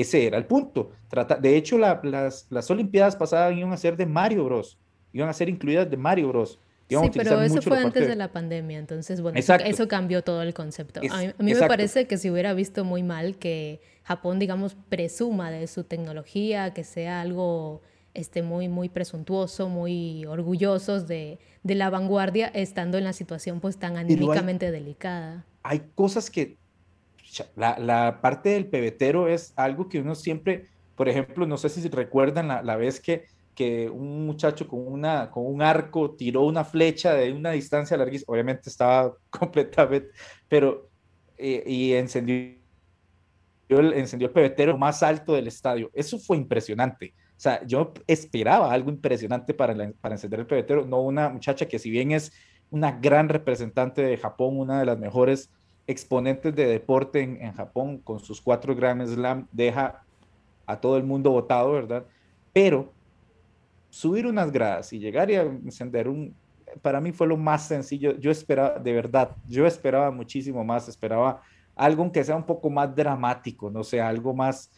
[0.00, 0.90] Ese era el punto.
[1.08, 4.78] Trata, de hecho, las, las Olimpiadas pasadas iban a ser de Mario Bros.
[5.12, 6.58] Iban a ser incluidas de Mario Bros.
[6.88, 8.16] sí, pero eso fue antes de...
[8.16, 11.00] la pandemia, entonces, bueno, eso, cambió todo el concepto.
[11.10, 15.66] a mí, me parece que si hubiera visto muy mal que Japón, digamos, presuma de
[15.66, 17.82] su tecnología, que sea algo
[18.14, 23.76] este, muy, muy presuntuoso, muy orgullosos de, de la vanguardia, estando en la situación pues
[23.76, 25.44] tan anímicamente delicada.
[25.62, 26.56] Hay cosas que
[27.56, 32.48] la, parte del pebetero es algo que uno siempre, por ejemplo, no sé si recuerdan
[32.48, 37.32] la, vez que, que un muchacho con, una, con un arco tiró una flecha de
[37.32, 40.10] una distancia larguísima, obviamente estaba completamente,
[40.48, 40.90] pero,
[41.38, 42.56] eh, y encendió
[43.68, 45.90] el, encendió el pebetero más alto del estadio.
[45.94, 47.14] Eso fue impresionante.
[47.36, 51.78] O sea, yo esperaba algo impresionante para, para encender el pebetero, no una muchacha que
[51.78, 52.32] si bien es
[52.70, 55.50] una gran representante de Japón, una de las mejores
[55.86, 60.04] exponentes de deporte en, Japón con sus cuatro Grand Slam deja
[60.66, 62.04] a todo el mundo votado, ¿verdad?
[62.52, 62.92] Pero
[63.90, 66.34] subir unas gradas y llegar y encender un,
[66.80, 68.16] para mí fue lo más sencillo.
[68.18, 71.42] Yo esperaba, de verdad, yo esperaba muchísimo más, esperaba
[71.74, 74.70] algo que sea un poco más dramático, no sé, algo más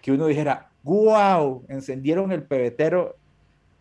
[0.00, 3.16] que uno dijera, wow, encendieron el pebetero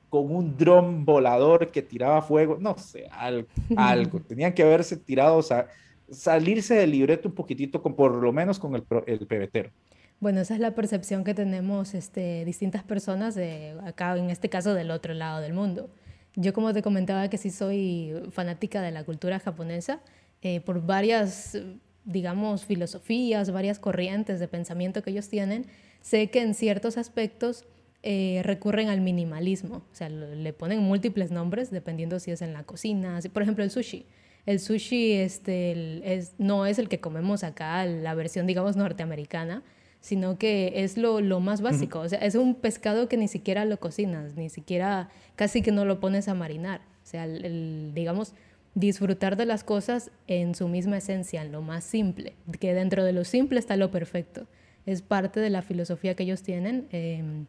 [0.10, 4.20] con un dron volador que tiraba fuego, no sé, algo, algo.
[4.28, 5.68] Tenían que haberse tirado, o sea,
[6.14, 9.72] salirse del libreto un poquitito, por lo menos con el, el pebetero.
[10.20, 14.74] Bueno, esa es la percepción que tenemos este, distintas personas de acá, en este caso
[14.74, 15.90] del otro lado del mundo.
[16.36, 20.00] Yo como te comentaba que sí soy fanática de la cultura japonesa,
[20.42, 21.58] eh, por varias,
[22.06, 25.66] digamos, filosofías, varias corrientes de pensamiento que ellos tienen,
[26.02, 27.66] sé que en ciertos aspectos
[28.02, 32.64] eh, recurren al minimalismo, o sea, le ponen múltiples nombres dependiendo si es en la
[32.64, 34.06] cocina, por ejemplo el sushi.
[34.46, 39.64] El sushi este, es, no es el que comemos acá, la versión, digamos, norteamericana,
[40.02, 42.00] sino que es lo, lo más básico.
[42.00, 45.86] O sea, es un pescado que ni siquiera lo cocinas, ni siquiera casi que no
[45.86, 46.82] lo pones a marinar.
[47.04, 48.34] O sea, el, digamos,
[48.76, 53.14] disfrutar de las cosas en su misma esencia, en lo más simple, que dentro de
[53.14, 54.46] lo simple está lo perfecto.
[54.86, 56.88] Es parte de la filosofía que ellos tienen.
[56.92, 57.46] Em,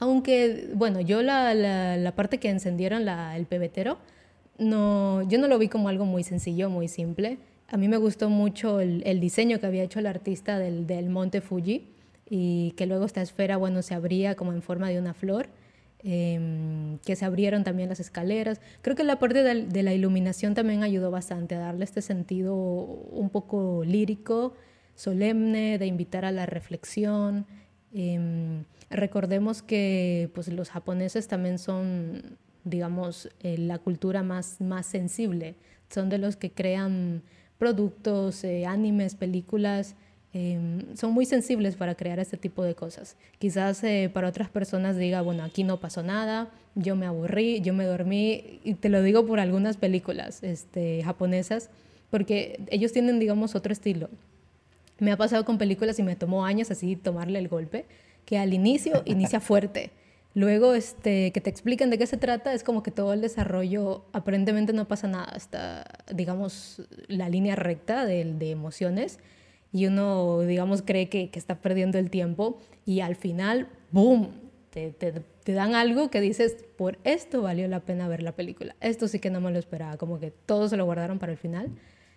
[0.00, 3.98] aunque, bueno, yo la, la, la, parte que encendieron la, el pebetero,
[4.60, 7.38] no, yo no lo vi como algo muy sencillo, muy simple.
[7.68, 11.40] A mí me gustó mucho el, diseño que había hecho el artista del, del, monte
[11.40, 11.88] Fuji
[12.28, 15.48] y que luego esta esfera, bueno, se abría como en forma de una flor,
[16.02, 18.60] eh, que se abrieron también las escaleras.
[18.80, 23.28] Creo que la parte de, la iluminación también ayudó bastante a darle este sentido un
[23.28, 24.54] poco lírico,
[24.94, 27.46] solemne, de invitar a la reflexión.
[27.92, 35.54] Eh, recordemos que pues, los japoneses también son, digamos, eh, la cultura más, más sensible.
[35.88, 37.22] Son de los que crean
[37.58, 39.94] productos, eh, animes, películas,
[40.32, 43.16] eh, son muy sensibles para crear este tipo de cosas.
[43.38, 47.74] Quizás eh, para otras personas diga, bueno, aquí no pasó nada, yo me aburrí, yo
[47.74, 51.68] me dormí, y te lo digo por algunas películas este, japonesas,
[52.10, 54.08] porque ellos tienen, digamos, otro estilo.
[55.00, 57.86] Me ha pasado con películas y me tomó años así tomarle el golpe,
[58.24, 59.90] que al inicio inicia fuerte.
[60.34, 64.04] Luego, este, que te expliquen de qué se trata, es como que todo el desarrollo
[64.12, 69.18] aparentemente no pasa nada, hasta, digamos, la línea recta de, de emociones
[69.72, 74.30] y uno, digamos, cree que, que, está perdiendo el tiempo y al final, ¡boom!,
[74.70, 78.76] te, te, te, dan algo que dices, por esto valió la pena ver la película.
[78.80, 81.38] Esto sí que no me lo esperaba, como que todos se lo guardaron para el
[81.38, 81.70] final.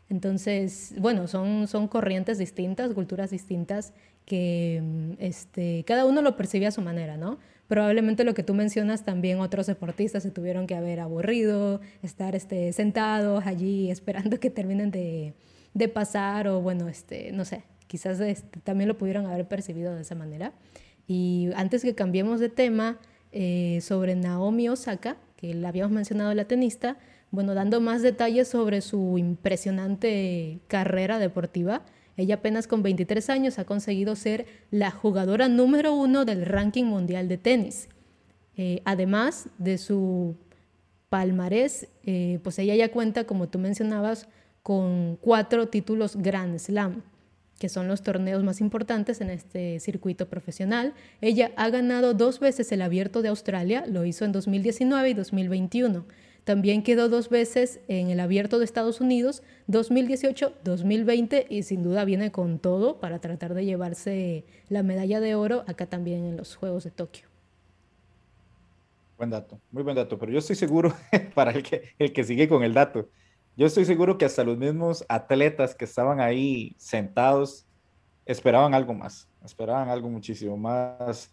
[0.09, 3.93] Entonces, bueno, son, son corrientes distintas, culturas distintas
[4.25, 7.39] que este, cada uno lo percibe a su manera, ¿no?
[7.67, 12.71] Probablemente lo que tú mencionas también otros deportistas se tuvieron que haber aburrido, estar este,
[12.73, 15.33] sentados allí esperando que terminen de,
[15.73, 20.01] de pasar o bueno, este, no sé, quizás este, también lo pudieron haber percibido de
[20.01, 20.53] esa manera.
[21.07, 22.99] Y antes que cambiemos de tema,
[23.35, 26.97] eh, sobre Naomi Osaka, que la habíamos mencionado la tenista,
[27.33, 31.81] bueno, dando más detalles sobre su impresionante carrera deportiva,
[32.15, 37.27] ella apenas con 23 años ha conseguido ser la jugadora número uno del ranking mundial
[37.27, 37.89] de tenis.
[38.55, 40.35] Eh, además de su
[41.09, 44.27] palmarés, eh, pues ella ya cuenta, como tú mencionabas,
[44.61, 47.01] con cuatro títulos Grand Slam,
[47.57, 50.93] que son los torneos más importantes en este circuito profesional.
[51.19, 56.05] Ella ha ganado dos veces el Abierto de Australia, lo hizo en 2019 y 2021.
[56.43, 62.03] También quedó dos veces en el Abierto de Estados Unidos, 2018, 2020 y sin duda
[62.03, 66.55] viene con todo para tratar de llevarse la medalla de oro acá también en los
[66.55, 67.27] Juegos de Tokio.
[69.17, 70.93] Buen dato, muy buen dato, pero yo estoy seguro,
[71.33, 73.07] para el que, el que sigue con el dato,
[73.55, 77.65] yo estoy seguro que hasta los mismos atletas que estaban ahí sentados
[78.25, 81.31] esperaban algo más, esperaban algo muchísimo más.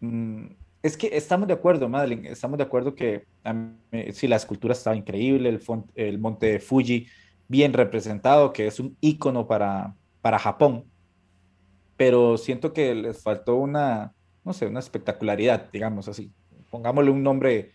[0.00, 0.46] Mmm,
[0.82, 3.26] es que estamos de acuerdo, Madeline, estamos de acuerdo que
[4.12, 5.60] si la escultura estaba increíble, el,
[5.94, 7.06] el monte Fuji
[7.48, 10.84] bien representado, que es un icono para, para Japón,
[11.96, 14.14] pero siento que les faltó una,
[14.44, 16.32] no sé, una espectacularidad, digamos así.
[16.70, 17.72] Pongámosle un nombre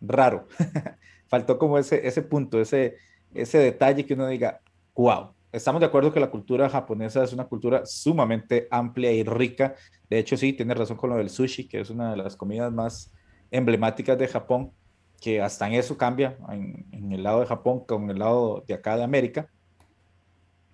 [0.00, 0.46] raro.
[1.26, 2.96] faltó como ese, ese punto, ese,
[3.34, 4.60] ese detalle que uno diga,
[4.94, 9.74] wow, estamos de acuerdo que la cultura japonesa es una cultura sumamente amplia y rica.
[10.08, 12.72] De hecho, sí, tiene razón con lo del sushi, que es una de las comidas
[12.72, 13.12] más
[13.50, 14.72] emblemáticas de Japón,
[15.20, 18.74] que hasta en eso cambia en, en el lado de Japón con el lado de
[18.74, 19.48] acá de América.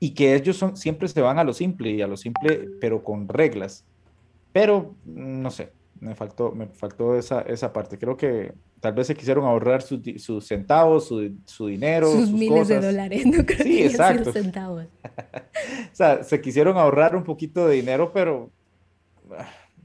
[0.00, 3.04] Y que ellos son, siempre se van a lo simple y a lo simple, pero
[3.04, 3.86] con reglas.
[4.52, 7.98] Pero, no sé, me faltó, me faltó esa, esa parte.
[7.98, 8.52] Creo que
[8.82, 12.10] tal vez se quisieron ahorrar sus su centavos, su, su, dinero.
[12.10, 12.82] Sus, sus miles cosas.
[12.82, 14.32] de dólares, no creo sí, que exacto.
[14.32, 14.86] centavos.
[15.04, 18.50] o sea, se quisieron ahorrar un poquito de dinero, pero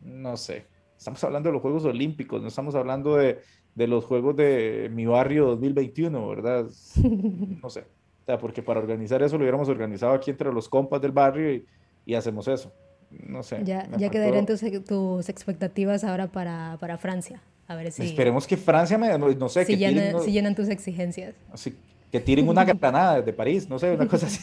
[0.03, 0.65] no sé.
[0.97, 3.39] Estamos hablando de los Juegos Olímpicos, no estamos hablando de,
[3.75, 6.65] de los Juegos de mi barrio 2021, ¿verdad?
[7.61, 7.81] No sé.
[7.81, 11.53] O sea, porque para organizar eso lo hubiéramos organizado aquí entre los compas del barrio
[11.53, 11.65] y,
[12.03, 12.73] y hacemos eso
[13.09, 13.61] no sé.
[13.63, 17.41] Ya, ya quedarían tus, tus, expectativas ahora para, para, Francia.
[17.67, 18.03] A ver si.
[18.03, 19.17] Esperemos que Francia me.
[19.17, 19.65] No sé.
[19.65, 21.35] Si, que tiren, si llenan tus exigencias.
[21.51, 21.75] Así,
[22.11, 24.41] que tiren una granada desde París, no sé, una cosa así.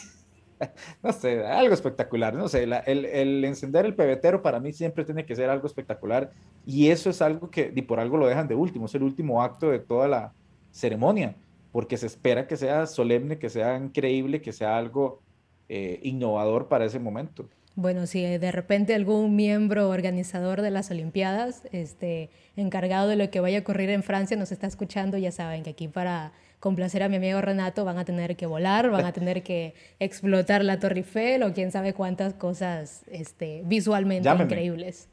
[1.03, 2.33] no sé, algo espectacular.
[2.33, 5.67] No sé, la, el, el, encender el pebetero para mí siempre tiene que ser algo
[5.67, 6.31] espectacular.
[6.65, 9.41] Y eso es algo que, y por algo lo dejan de último, es el último
[9.41, 10.33] acto de toda la
[10.71, 11.35] ceremonia,
[11.71, 15.21] porque se espera que sea solemne, que sea increíble, que sea algo
[15.69, 17.49] eh, innovador para ese momento.
[17.75, 23.41] Bueno, si de repente algún miembro organizador de las Olimpiadas, este, encargado de lo que
[23.41, 27.09] vaya a ocurrir en Francia, nos está escuchando, ya saben que aquí para complacer a
[27.09, 30.97] mi amigo Renato, van a tener que volar, van a tener que explotar la Torre
[30.97, 35.07] Eiffel o quién sabe cuántas cosas este, visualmente increíbles.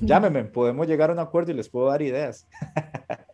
[0.00, 2.46] Llámeme, podemos llegar a un acuerdo y les puedo dar ideas.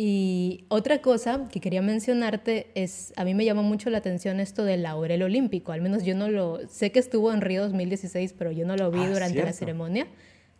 [0.00, 4.62] Y otra cosa que quería mencionarte es, a mí me llama mucho la atención esto
[4.62, 8.52] del laurel olímpico, al menos yo no lo, sé que estuvo en Río 2016, pero
[8.52, 10.06] yo no lo vi ah, durante la ceremonia.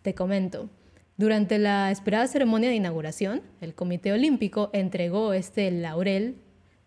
[0.03, 0.69] Te comento,
[1.17, 6.35] durante la esperada ceremonia de inauguración, el Comité Olímpico entregó este laurel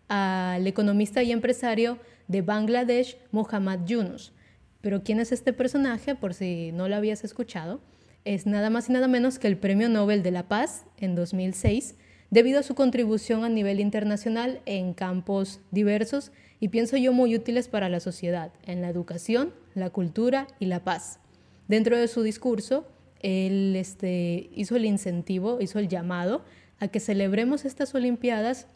[0.08, 1.96] al economista y empresario
[2.28, 4.34] de Bangladesh, Mohammad Yunus.
[4.82, 6.14] Pero ¿quién es este personaje?
[6.16, 7.80] Por si no lo habías escuchado,
[8.26, 11.94] es nada más y nada menos que el Premio Nobel de la Paz en 2006
[12.32, 17.68] debido a su contribución a nivel internacional en campos diversos y pienso yo muy útiles
[17.68, 21.20] para la sociedad, en la educación, la cultura y la paz.
[21.68, 22.86] Dentro de su discurso,
[23.20, 26.42] él este, hizo el incentivo, hizo el llamado
[26.80, 28.66] a que celebremos estas Olimpiadas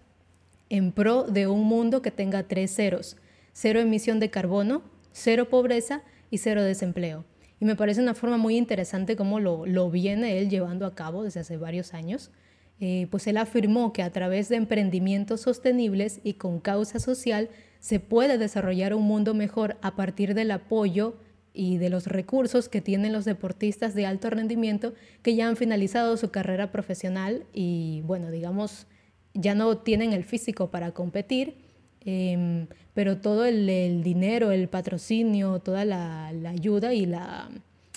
[0.68, 3.16] en pro de un mundo que tenga tres ceros,
[3.54, 7.24] cero emisión de carbono, cero pobreza y cero desempleo.
[7.58, 11.22] Y me parece una forma muy interesante cómo lo, lo viene él llevando a cabo
[11.22, 12.30] desde hace varios años.
[12.78, 17.48] Eh, pues él afirmó que a través de emprendimientos sostenibles y con causa social
[17.80, 21.16] se puede desarrollar un mundo mejor a partir del apoyo
[21.54, 26.18] y de los recursos que tienen los deportistas de alto rendimiento que ya han finalizado
[26.18, 28.86] su carrera profesional y bueno, digamos,
[29.32, 31.56] ya no tienen el físico para competir,
[32.04, 37.48] em, pero todo el, dinero, el patrocinio, toda la, ayuda y la,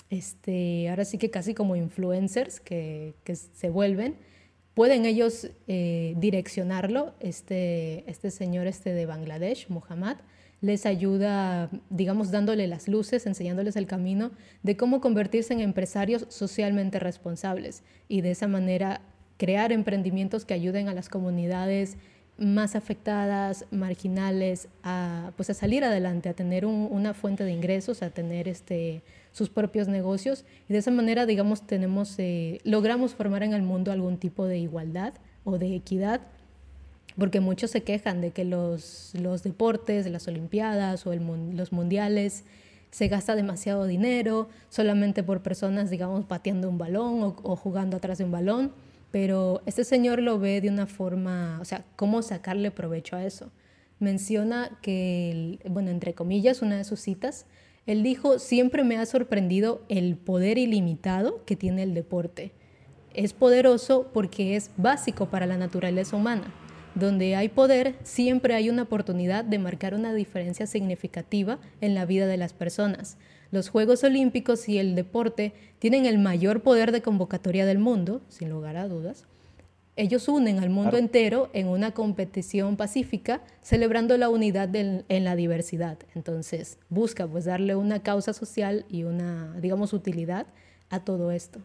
[0.08, 4.16] este, ahora sí que casi como influencers que, que se vuelven,
[4.80, 10.16] pueden ellos eh, direccionarlo, este, este señor este de Bangladesh, Muhammad,
[10.62, 14.30] les ayuda, digamos, dándole las luces, enseñándoles el camino
[14.62, 19.02] de cómo convertirse en empresarios socialmente responsables y de esa manera
[19.36, 21.98] crear emprendimientos que ayuden a las comunidades
[22.38, 28.08] más afectadas, marginales, a, pues a salir adelante, a tener una fuente de ingresos, a
[28.08, 33.54] tener este, sus propios negocios y de esa manera, digamos, tenemos, eh, logramos formar en
[33.54, 35.14] el mundo algún tipo de igualdad
[35.44, 36.20] o de equidad,
[37.18, 42.44] porque muchos se quejan de que los, los deportes, las Olimpiadas o los mundiales
[42.90, 48.24] se gasta demasiado dinero solamente por personas, digamos, pateando un balón o, jugando atrás de
[48.24, 48.72] un balón,
[49.10, 53.50] pero este señor lo ve de una forma, o sea, cómo sacarle provecho a eso.
[53.98, 57.46] Menciona que, bueno, entre comillas, una de sus citas,
[57.86, 62.52] él dijo, siempre me ha sorprendido el poder ilimitado que tiene el deporte.
[63.14, 66.54] Es poderoso porque es básico para la naturaleza humana.
[66.94, 72.26] Donde hay poder, siempre hay una oportunidad de marcar una diferencia significativa en la vida
[72.26, 73.16] de las personas.
[73.50, 78.50] Los Juegos Olímpicos y el deporte tienen el mayor poder de convocatoria del mundo, sin
[78.50, 79.26] lugar a dudas,
[80.00, 85.98] ellos unen al mundo entero en una competición pacífica, celebrando la unidad en la diversidad.
[86.14, 90.46] Entonces, busca pues darle una causa social y una, digamos, utilidad
[90.88, 91.60] a todo esto.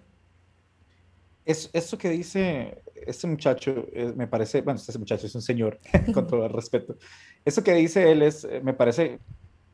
[1.46, 5.80] Es, eso que dice este muchacho, eh, me parece, bueno, este muchacho es un señor,
[6.14, 6.98] con todo el respeto.
[7.46, 9.20] Eso que dice él es, eh, me parece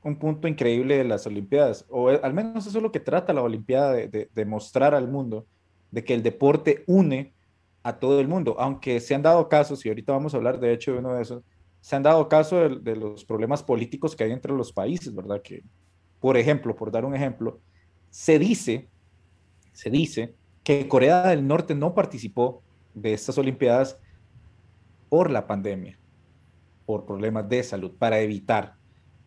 [0.04, 3.34] un punto increíble de las Olimpiadas, o eh, al menos eso es lo que trata
[3.34, 5.48] la Olimpiada, de, de mostrar al mundo
[5.92, 7.34] de que el deporte une
[7.84, 10.74] a todo el mundo, aunque se han dado casos, y ahorita vamos a hablar de
[10.74, 11.44] hecho de uno de esos,
[11.80, 15.42] se han dado casos de, los problemas políticos que hay entre los países, ¿verdad?
[15.42, 15.64] Que,
[16.20, 17.60] por ejemplo, por dar un ejemplo,
[18.12, 18.88] se dice,
[19.74, 22.62] se dice que Corea del Norte no participó
[22.94, 23.98] de estas Olimpiadas
[25.10, 25.98] por la pandemia,
[26.86, 28.76] por problemas de salud, para evitar.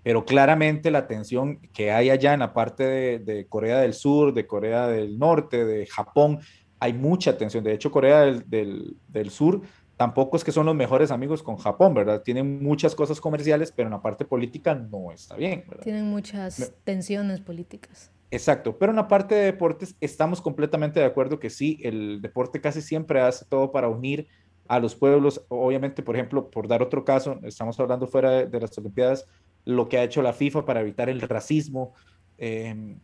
[0.05, 4.33] Pero claramente la tensión que hay allá en la parte de, de Corea del Sur,
[4.33, 6.39] de Corea del Norte, de Japón,
[6.85, 7.65] hay mucha tensión.
[7.65, 9.63] De hecho, Corea del, Sur
[9.97, 12.21] tampoco es que son los mejores amigos con Japón, ¿verdad?
[12.21, 15.83] Tienen muchas cosas comerciales, pero en la parte política no está bien, ¿verdad?
[15.83, 18.11] Tienen muchas tensiones políticas.
[18.31, 22.61] Exacto, pero en la parte de deportes estamos completamente de acuerdo que sí, el deporte
[22.61, 24.27] casi siempre hace todo para unir
[24.69, 25.43] a los pueblos.
[25.49, 29.27] Obviamente, por ejemplo, por dar otro caso, estamos hablando fuera de, las Olimpiadas,
[29.65, 31.95] lo que ha hecho la FIFA para evitar el racismo,
[32.37, 32.99] eh,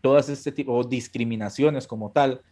[0.00, 2.42] todas este tipo, de discriminaciones como tal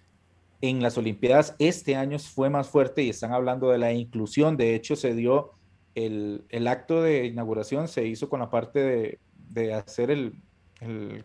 [0.63, 4.57] en las Olimpiadas este año fue más fuerte y están hablando de la inclusión.
[4.57, 5.51] De hecho, se dio
[5.97, 9.19] el, acto de inauguración, se hizo con la parte
[9.51, 10.35] de, hacer el,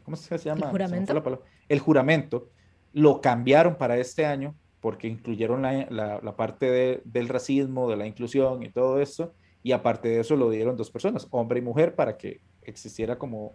[0.03, 0.65] ¿cómo se llama?
[0.65, 1.43] El juramento.
[1.69, 2.49] El juramento.
[2.93, 8.69] Lo cambiaron para este año porque incluyeron la, parte del racismo, de la inclusión y
[8.69, 9.33] todo eso.
[9.61, 13.53] Y aparte de eso lo dieron dos personas, hombre y mujer, para que existiera como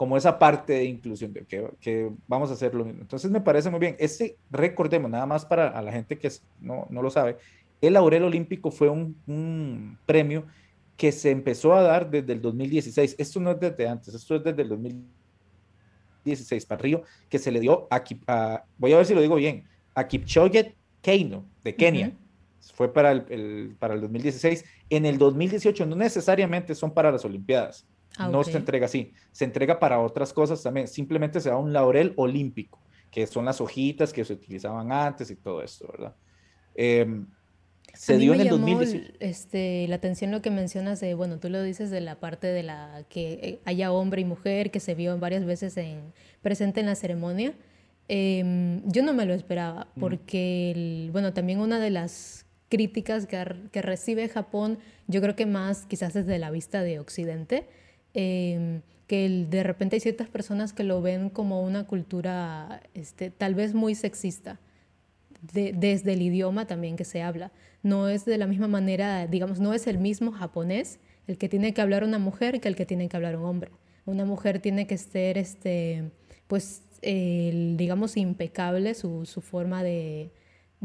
[0.00, 3.02] como esa parte de inclusión, de que, que, vamos a hacer lo mismo.
[3.02, 3.96] Entonces me parece muy bien.
[3.98, 7.36] Este, recordemos, nada más para a la gente que no, no lo sabe,
[7.82, 10.46] el laurel olímpico fue un, premio
[10.96, 13.16] que se empezó a dar desde el 2016.
[13.18, 17.60] Esto no es desde antes, esto es desde el 2016 para Río, que se le
[17.60, 22.16] dio a, voy a ver si lo digo bien, a Kipchoge Keino de Kenia.
[22.72, 24.64] Fue para el, para el 2016.
[24.88, 27.86] En el 2018 no necesariamente son para las Olimpiadas.
[28.16, 29.12] Ah, no se entrega así.
[29.32, 30.88] Se entrega para otras cosas también.
[30.88, 32.80] Simplemente se da un laurel olímpico,
[33.10, 36.14] que son las hojitas que se utilizaban antes y todo esto, ¿verdad?
[36.74, 37.24] Eh,
[37.94, 39.12] se dio en el 2018.
[39.20, 42.62] Este, la atención lo que mencionas de, bueno, tú lo dices de la parte de
[42.62, 46.86] la que eh, haya hombre y mujer, que se vio varias veces en, presente en
[46.86, 47.54] la ceremonia.
[48.08, 53.82] Em, yo no me lo esperaba, porque, bueno, también una de las críticas que, que,
[53.82, 57.68] recibe Japón, yo creo que más quizás desde la vista de Occidente,
[58.14, 63.54] em, que de repente hay ciertas personas que lo ven como una cultura este, tal
[63.54, 64.60] vez muy sexista
[65.42, 67.50] desde el idioma también que se habla.
[67.82, 71.72] No es de la misma manera, digamos, no es el mismo japonés el que tiene
[71.72, 73.70] que hablar una mujer que el que tiene que hablar un hombre.
[74.04, 76.10] Una mujer tiene que ser, este,
[76.46, 80.32] pues, digamos, impecable su, forma de,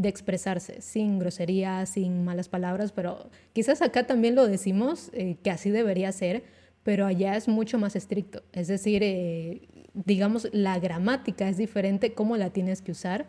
[0.03, 5.71] expresarse, sin groserías, sin malas palabras, pero quizás acá también lo decimos, eh, que así
[5.71, 6.43] debería ser,
[6.85, 8.43] pero allá es mucho más estricto.
[8.53, 13.25] Es decir, eh, digamos, la gramática es diferente, cómo la tienes que usar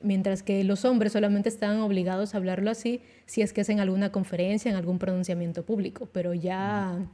[0.00, 3.80] mientras que los hombres solamente están obligados a hablarlo así si es que es en
[3.80, 7.06] alguna conferencia, en algún pronunciamiento público, pero ya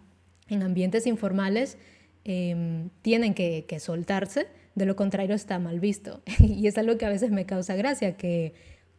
[0.48, 1.76] en ambientes informales
[2.24, 4.46] em, tienen que, soltarse,
[4.76, 6.22] de lo contrario está mal visto.
[6.38, 8.54] y es algo que a veces me causa gracia, que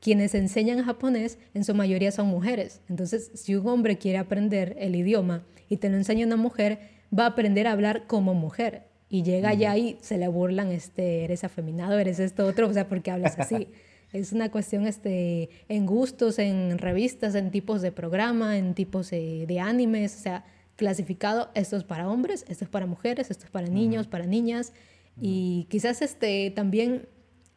[0.05, 2.79] quienes enseñan japonés en su mayoría son mujeres.
[2.89, 6.77] Entonces, si un hombre quiere aprender el idioma y te lo enseña una mujer,
[7.11, 8.83] va a aprender a hablar como mujer.
[9.09, 12.87] Y llega allá y se le burlan, este, eres afeminado, eres esto otro, o sea,
[12.87, 13.69] ¿por qué hablas así?
[14.13, 19.59] es una cuestión este, en gustos, en revistas, en tipos de programa, en tipos de,
[19.59, 20.45] animes, o sea,
[20.75, 24.71] clasificado, esto es para hombres, esto es para mujeres, esto es para niños, para niñas,
[25.19, 27.07] y quizás este, también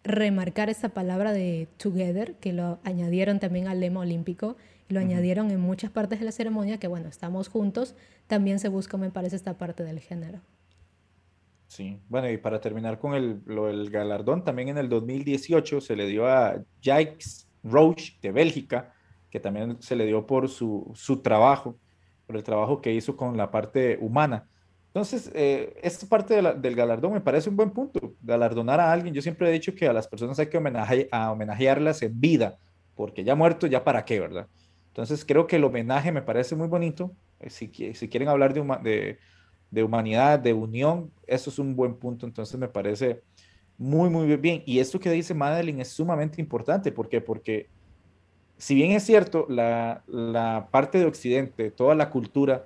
[0.05, 4.57] remarcar esta palabra de together, que lo añadieron también al lema olímpico,
[4.89, 7.95] y lo añadieron en muchas partes de la ceremonia, que bueno, estamos juntos,
[8.27, 10.41] también se busca, me parece, esta parte del género.
[11.67, 15.97] Sí, bueno, y para terminar con el, lo del galardón, también en el 2018 se
[15.97, 18.95] le dio a Jacques Roche de Bélgica,
[19.31, 21.79] que también se le dio por su, su trabajo,
[22.27, 24.49] por el trabajo que hizo con la parte humana.
[24.89, 29.15] Entonces, eh, esta parte del galardón me parece un buen punto, galardonar a alguien.
[29.15, 32.57] Yo siempre he dicho que a las personas hay que homenajearlas en vida,
[32.95, 34.49] porque ya muerto, ya para qué, ¿verdad?
[34.89, 37.13] Entonces, creo que el homenaje me parece muy bonito.
[37.39, 39.19] Eh, si, quieren hablar de,
[39.85, 43.23] humanidad, de unión, eso es un buen punto, entonces me parece
[43.77, 44.63] muy, muy bien.
[44.65, 47.21] Y esto que dice Madeline es sumamente importante, ¿por qué?
[47.21, 47.69] Porque
[48.57, 52.65] si bien es cierto, la parte de Occidente, toda la cultura,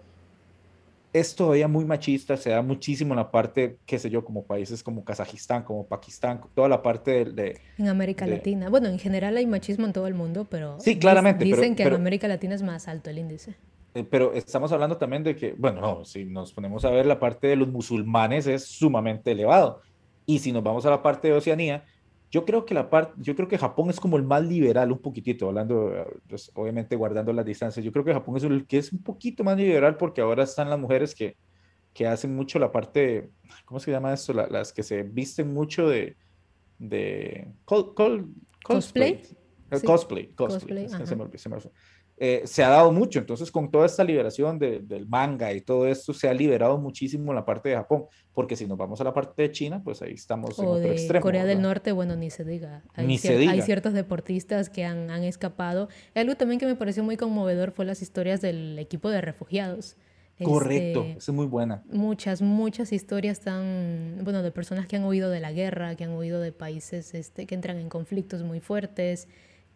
[1.13, 4.83] es todavía muy machista, se da muchísimo en la parte, qué sé yo, como países
[4.83, 7.61] como Kazajistán, como Pakistán, toda la parte de...
[7.77, 8.71] en América Latina.
[8.71, 10.79] Bueno, en general hay machismo en todo el mundo, pero...
[10.81, 11.45] Sí, claramente.
[11.45, 13.55] Dicen que en América Latina es más alto el índice.
[13.95, 17.21] Eh, pero estamos hablando también de que, bueno, no, si nos ponemos a ver la
[17.21, 19.83] parte de los musulmanes es sumamente elevado.
[20.25, 21.85] Y si nos vamos a la parte de Oceanía,
[22.33, 24.99] yo creo que la parte, yo creo que Japón es como el más liberal, un
[24.99, 25.93] poquitito, hablando,
[26.27, 27.85] pues, obviamente guardando las distancias.
[27.85, 30.71] Yo creo que Japón es el que es un poquito más liberal porque ahora están
[30.71, 31.37] las mujeres que,
[31.93, 33.29] que hacen mucho la parte,
[33.67, 34.33] ¿cómo se llama esto?
[34.33, 36.17] las que se visten mucho de,
[36.79, 38.25] de cosplay.
[39.85, 40.87] Cosplay, cosplay.
[42.25, 43.19] Eh, se ha dado mucho.
[43.19, 47.45] Entonces, con toda esta liberación del manga y todo esto, se ha liberado muchísimo la
[47.45, 50.57] parte de Japón, porque si nos vamos a la parte de China, pues ahí estamos
[50.57, 52.85] en otro de Corea del Norte, bueno, ni se diga.
[52.95, 53.51] Hay, ni se diga.
[53.51, 55.89] hay ciertos deportistas que han, han escapado.
[56.15, 59.97] algo también que me pareció muy conmovedor fue las historias del equipo de refugiados.
[60.41, 61.83] Correcto, este, es muy buena.
[61.91, 66.17] Muchas, muchas historias tan, bueno, de personas que han huido de la guerra, que han
[66.17, 69.27] huido de países este, que entran en conflictos muy fuertes.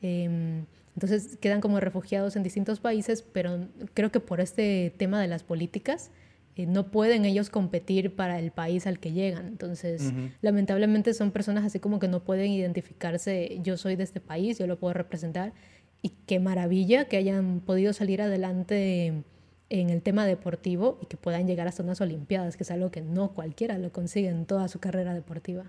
[0.00, 0.62] Eh,
[0.96, 5.42] entonces quedan como refugiados en distintos países, pero creo que por este tema de las
[5.42, 6.10] políticas
[6.56, 9.46] eh, no pueden ellos competir para el país al que llegan.
[9.46, 14.58] Entonces, lamentablemente son personas así como que no pueden identificarse, yo soy de este país,
[14.58, 15.52] yo lo puedo representar.
[16.00, 19.22] Y qué maravilla que hayan podido salir adelante
[19.68, 23.02] en el tema deportivo y que puedan llegar hasta unas Olimpiadas, que es algo que
[23.02, 25.64] no cualquiera lo consigue en toda su carrera deportiva.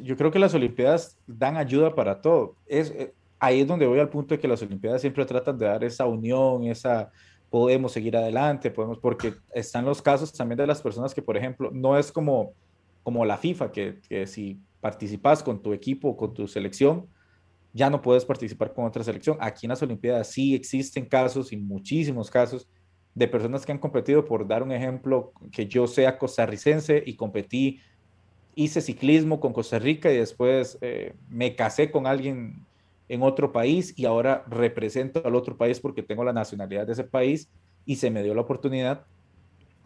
[0.00, 2.54] Yo creo que las Olimpiadas dan ayuda para todo.
[2.66, 3.12] Es, eh,
[3.42, 6.06] ahí es donde voy al punto de que las Olimpiadas siempre tratan de dar esa
[6.06, 7.10] unión, esa
[7.50, 11.68] podemos seguir adelante, podemos, porque están los casos también de las personas que, por ejemplo,
[11.72, 12.52] no es como,
[13.02, 17.08] como la FIFA, que, si participas con tu equipo, con tu selección,
[17.72, 19.36] ya no puedes participar con otra selección.
[19.40, 22.68] Aquí en las Olimpiadas sí existen casos y muchísimos casos
[23.12, 27.80] de personas que han competido, por dar un ejemplo, que yo sea costarricense y competí,
[28.54, 32.64] hice ciclismo con Costa Rica y después eh, me casé con alguien
[33.12, 37.04] en otro país y ahora represento al otro país porque tengo la nacionalidad de ese
[37.04, 37.50] país
[37.84, 39.04] y se me dio la oportunidad.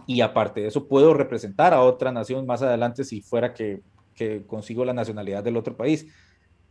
[0.07, 3.83] Y aparte de eso, puedo representar a otra nación más adelante si fuera que,
[4.47, 6.07] consigo la nacionalidad del otro país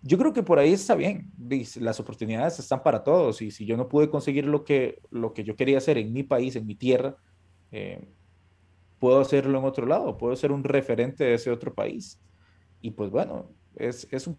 [0.01, 1.31] yo creo que por ahí está bien.
[1.79, 5.43] Las oportunidades están para todos y si yo no pude conseguir lo que, lo que
[5.43, 7.15] yo quería hacer en mi país, en mi tierra,
[7.71, 8.07] eh,
[8.99, 12.21] puedo hacerlo en otro lado, puedo ser un referente de ese otro país.
[12.81, 14.37] Y pues bueno, es, es un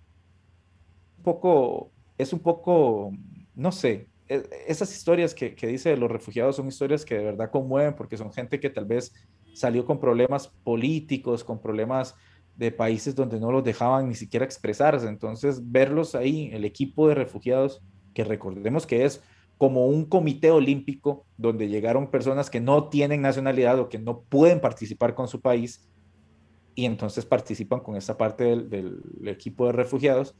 [1.24, 3.12] poco, es un poco,
[3.54, 7.24] no sé, e, esas historias que, que dice de los refugiados son historias que de
[7.24, 9.12] verdad conmueven porque son gente que tal vez
[9.54, 12.14] salió con problemas políticos, con problemas
[12.56, 15.08] de países donde no los dejaban ni siquiera expresarse.
[15.08, 17.82] Entonces, verlos ahí, el equipo de refugiados,
[18.14, 19.22] que recordemos que es
[19.58, 24.60] como un comité olímpico donde llegaron personas que no tienen nacionalidad o que no pueden
[24.60, 25.88] participar con su país
[26.74, 30.34] y entonces participan con esta parte del, equipo de refugiados,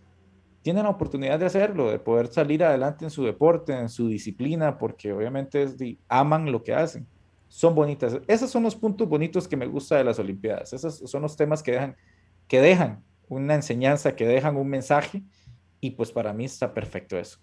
[0.67, 4.79] tienen la oportunidad de hacerlo, de poder salir adelante en su deporte, en su disciplina,
[4.79, 5.65] porque obviamente
[6.09, 7.07] aman lo que hacen
[7.47, 8.19] son bonitas.
[8.27, 10.73] Esos son los puntos bonitos que me gusta de las Olimpiadas.
[10.73, 11.95] Esos son los temas que dejan,
[12.49, 15.23] que dejan una enseñanza, que dejan un mensaje
[15.81, 17.39] y pues para mí está perfecto eso.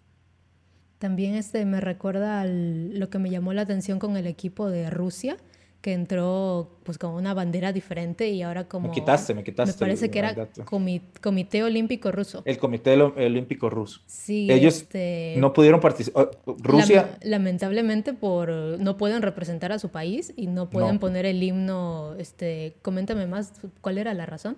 [0.97, 5.37] También este me recuerda lo que me llamó la atención con el equipo de Rusia,
[5.83, 8.87] que entró pues con una bandera diferente y ahora como...
[8.87, 9.73] Me quitaste, me quitaste.
[9.73, 12.41] Me parece que era Comité Olímpico Ruso.
[12.45, 13.99] El Comité Olímpico Ruso.
[14.05, 14.49] Sí.
[14.49, 16.31] Ellos este, no pudieron participar.
[16.45, 17.17] Rusia...
[17.21, 22.15] lamentablemente por no pueden representar a su país y no pueden poner el himno.
[22.17, 24.55] Este, coméntame más, ¿cuál era la razón?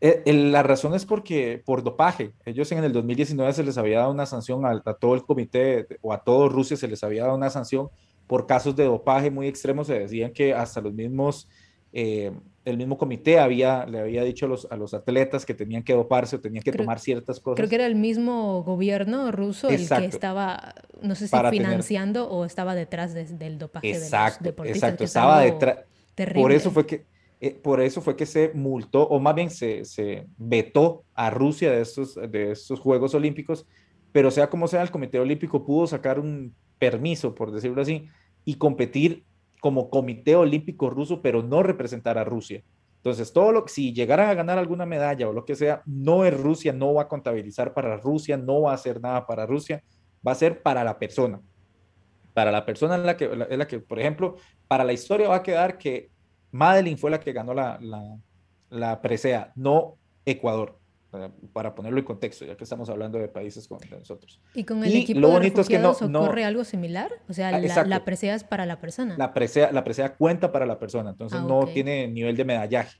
[0.00, 2.32] Eh, la razón es porque por dopaje.
[2.46, 5.86] Ellos en el 2019 se les había dado una sanción a, a todo el comité
[6.00, 7.90] o a todo Rusia se les había dado una sanción
[8.26, 11.48] por casos de dopaje muy extremos, se decían que hasta los mismos,
[11.92, 12.32] eh,
[12.64, 15.92] el mismo comité había, le había dicho a los, a los atletas que tenían que
[15.92, 17.56] doparse o tenían que tomar ciertas cosas.
[17.56, 22.44] Creo que era el mismo gobierno ruso el que estaba, no sé si financiando o
[22.44, 24.76] estaba detrás del dopaje exacto, de los deportistas.
[24.76, 25.78] Exacto, estaba detrás.
[26.34, 27.04] Por eso fue que
[27.44, 31.70] eh, por eso fue que se multó, o más bien se, se, vetó a Rusia
[31.70, 33.66] de estos, de estos Juegos Olímpicos,
[34.14, 38.06] pero sea como sea, el Comité Olímpico pudo sacar un permiso, por decirlo así,
[38.44, 39.24] y competir
[39.60, 42.62] como Comité Olímpico Ruso, pero no representar a Rusia.
[42.98, 46.24] Entonces, todo lo que, si llegaran a ganar alguna medalla o lo que sea, no
[46.24, 49.82] es Rusia, no va a contabilizar para Rusia, no va a hacer nada para Rusia,
[50.24, 51.40] va a ser para la persona.
[52.34, 54.36] Para la persona en la que, en la que por ejemplo,
[54.68, 56.12] para la historia va a quedar que
[56.52, 58.16] Madeline fue la que ganó la, la,
[58.70, 60.83] la presea, no Ecuador
[61.52, 64.40] para ponerlo en contexto, ya que estamos hablando de países como nosotros.
[64.54, 67.12] ¿Y con el equipo lo bonito es que no, ocurre algo similar?
[67.28, 69.16] O sea, ah, la, la, presea es para la persona.
[69.16, 72.98] La presea, la presea cuenta para la persona, entonces ah, no tiene nivel de medallaje.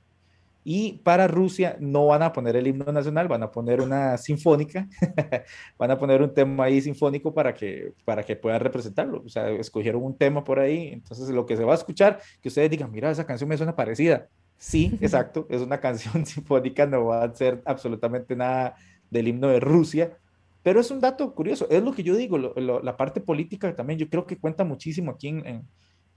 [0.67, 4.87] Y para Rusia no van a poner el himno nacional, van a poner una sinfónica,
[5.77, 9.21] van a poner un tema ahí sinfónico para que, para que puedan representarlo.
[9.23, 12.47] O sea, escogieron un tema por ahí, entonces lo que se va a escuchar, que
[12.47, 14.27] ustedes digan, mira, esa canción me suena parecida
[14.57, 18.75] Sí, exacto, es una canción sinfónica, no va a ser absolutamente nada
[19.09, 20.17] del himno de Rusia,
[20.63, 24.09] pero es un dato curioso, es lo que yo digo, la parte política también, yo
[24.09, 25.67] creo que cuenta muchísimo aquí en,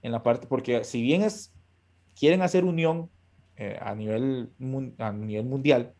[0.01, 1.53] en, la parte, porque si bien es,
[2.19, 3.09] quieren hacer unión
[3.57, 4.49] eh, a, nivel,
[4.97, 5.93] a nivel mundial,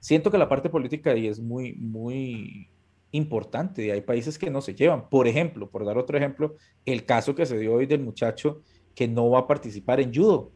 [0.00, 2.68] siento que la parte política ahí es muy, muy
[3.12, 5.08] importante y hay países que no se llevan.
[5.08, 8.62] Por ejemplo, por dar otro ejemplo, el caso que se dio hoy del muchacho
[8.94, 10.50] que no va a participar en judo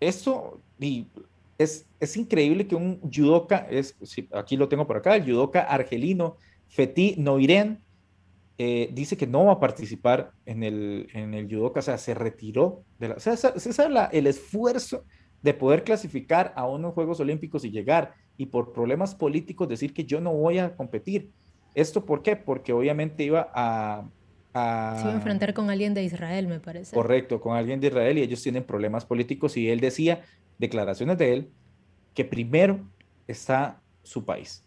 [0.00, 0.60] esto
[1.58, 3.96] es, es, increíble que un judoka, es,
[4.32, 6.36] aquí lo tengo por acá, el judoka argelino
[6.68, 7.80] Feti Noiren,
[8.58, 12.14] eh, dice que no va a participar en el, en el judoka, o sea, se
[12.14, 13.14] retiró de la...
[13.16, 15.04] O sea, ese es el esfuerzo
[15.42, 20.04] de poder clasificar a unos Juegos Olímpicos y llegar, y por problemas políticos decir que
[20.04, 21.30] yo no voy a competir.
[21.74, 22.36] ¿Esto por qué?
[22.36, 24.08] Porque obviamente iba a,
[24.56, 26.94] se iba a enfrentar con alguien de Israel, me parece.
[26.94, 30.22] Correcto, con alguien de Israel y ellos tienen problemas políticos y él decía,
[30.58, 31.50] declaraciones de él,
[32.14, 32.80] que primero
[33.26, 34.64] está su país,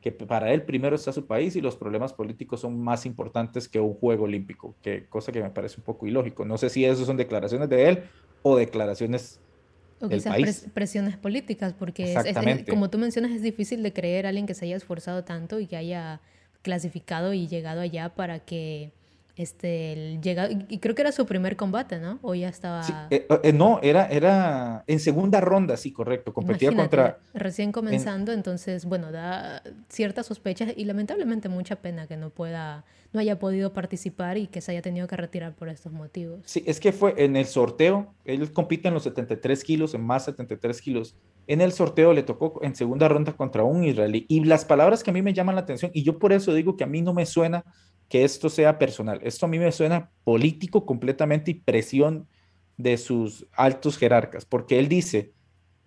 [0.00, 3.80] que para él primero está su país y los problemas políticos son más importantes que
[3.80, 6.44] un juego olímpico, que cosa que me parece un poco ilógico.
[6.44, 8.04] No sé si eso son declaraciones de él
[8.42, 9.40] o declaraciones
[9.98, 12.14] o quizás presiones políticas, porque
[12.68, 15.66] como tú mencionas, es difícil de creer a alguien que se haya esforzado tanto y
[15.66, 16.20] que haya
[16.60, 18.92] clasificado y llegado allá para que
[19.36, 22.18] este, llega, y creo que era su primer combate, ¿no?
[22.22, 23.06] O ya estaba...
[23.10, 27.18] Eh, eh, no, era, era en segunda ronda, sí, correcto, competía contra...
[27.34, 33.20] Recién comenzando, entonces, bueno, da ciertas sospechas y lamentablemente mucha pena que no pueda, no
[33.20, 36.40] haya podido participar y que se haya tenido que retirar por estos motivos.
[36.46, 40.24] Sí, es que fue en el sorteo, él compite en los 73 kilos, en más
[40.24, 41.14] 73 kilos,
[41.46, 44.24] en el sorteo le tocó en segunda ronda contra un israelí.
[44.28, 46.76] Y las palabras que a mí me llaman la atención, y yo por eso digo
[46.76, 47.64] que a mí no me suena
[48.08, 49.20] que esto sea personal.
[49.22, 52.28] Esto a mí me suena político completamente y presión
[52.76, 55.32] de sus altos jerarcas, porque él dice,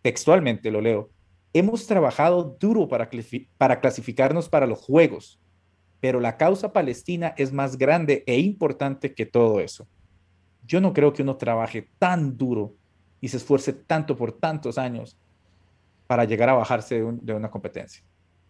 [0.02, 1.10] textualmente lo leo,
[1.54, 3.10] hemos trabajado duro para,
[3.58, 5.40] para clasificarnos para los Juegos,
[6.00, 9.88] pero la causa palestina es más grande e importante que todo eso.
[10.66, 12.76] Yo no creo que uno trabaje tan duro
[13.22, 15.18] y se esfuerce tanto por tantos años
[16.08, 18.04] para llegar a bajarse de, de una competencia.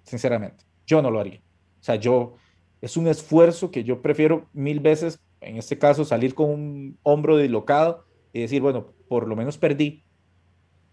[0.03, 1.41] Sinceramente, yo no lo haría.
[1.79, 2.35] O sea, yo
[2.81, 7.37] es un esfuerzo que yo prefiero mil veces, en este caso, salir con un hombro
[7.37, 10.03] dislocado y decir, bueno, por lo menos perdí,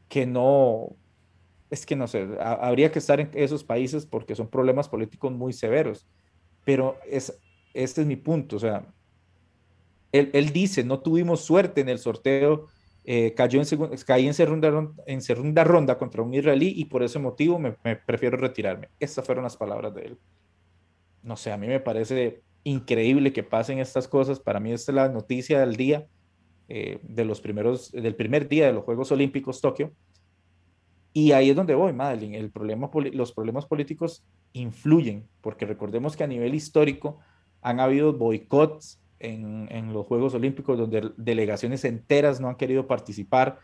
[0.09, 0.97] que no,
[1.71, 5.53] es que no sé, habría que estar en esos países porque son problemas políticos muy
[5.53, 6.07] severos,
[6.65, 7.39] pero es,
[7.75, 8.87] este es mi punto, o sea,
[10.13, 12.69] él, dice, no tuvimos suerte en el sorteo,
[13.05, 17.19] eh, cayó en caí en segunda, en segunda ronda contra un israelí y por ese
[17.19, 18.89] motivo me prefiero retirarme.
[18.99, 20.19] Esas fueron las palabras de él
[21.27, 24.39] no sé, a mí me parece increíble que pasen estas cosas.
[24.39, 26.07] Para mí esta es la noticia del día,
[26.69, 29.93] eh, de los primeros, del primer día de los Juegos Olímpicos Tokio.
[31.13, 32.37] Y ahí es donde voy, Madeline.
[32.37, 32.53] El
[33.13, 37.19] los problemas políticos influyen, porque recordemos que a nivel histórico
[37.61, 43.59] han habido boicots en los Juegos Olímpicos donde delegaciones enteras no han querido participar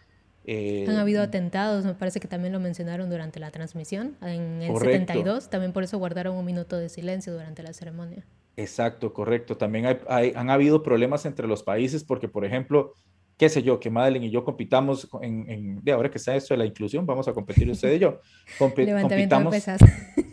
[0.44, 4.76] eh, Han habido atentados, me parece que también lo mencionaron durante la transmisión, en el
[4.76, 8.24] 72, también por eso guardaron un minuto de silencio durante la ceremonia.
[8.56, 9.56] Exacto, correcto.
[9.56, 12.92] También hay, han habido problemas entre los países porque, por ejemplo,
[13.36, 16.58] qué sé yo, que Madeline y yo compitamos en, de ahora que está esto de
[16.58, 18.20] la inclusión, vamos a competir usted y yo.
[18.76, 19.80] levantamiento de pesas.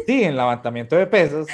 [0.06, 1.48] Sí, en levantamiento de pesas.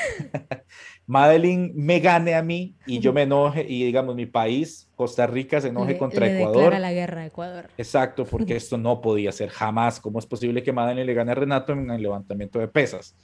[1.08, 5.62] Madeline me gane a mí y yo me enoje y digamos mi país, Costa Rica,
[5.62, 6.80] se enoje contra le Ecuador.
[6.80, 7.70] la guerra a Ecuador.
[7.78, 10.00] Exacto, porque esto no podía ser jamás.
[10.00, 13.16] ¿Cómo es posible que Madeline le gane a Renato en el levantamiento de pesas?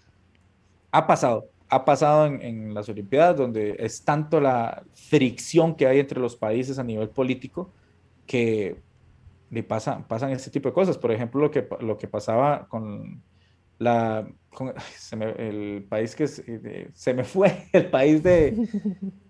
[0.92, 6.20] Ha pasado, ha pasado en, las Olimpiadas donde es tanto la fricción que hay entre
[6.20, 7.72] los países a nivel político
[8.28, 8.76] que
[9.50, 10.98] le pasan, pasan este tipo de cosas.
[10.98, 13.24] Por ejemplo, lo que, lo que pasaba con
[13.80, 14.28] la,
[15.38, 18.68] el país que se, me fue, el país de,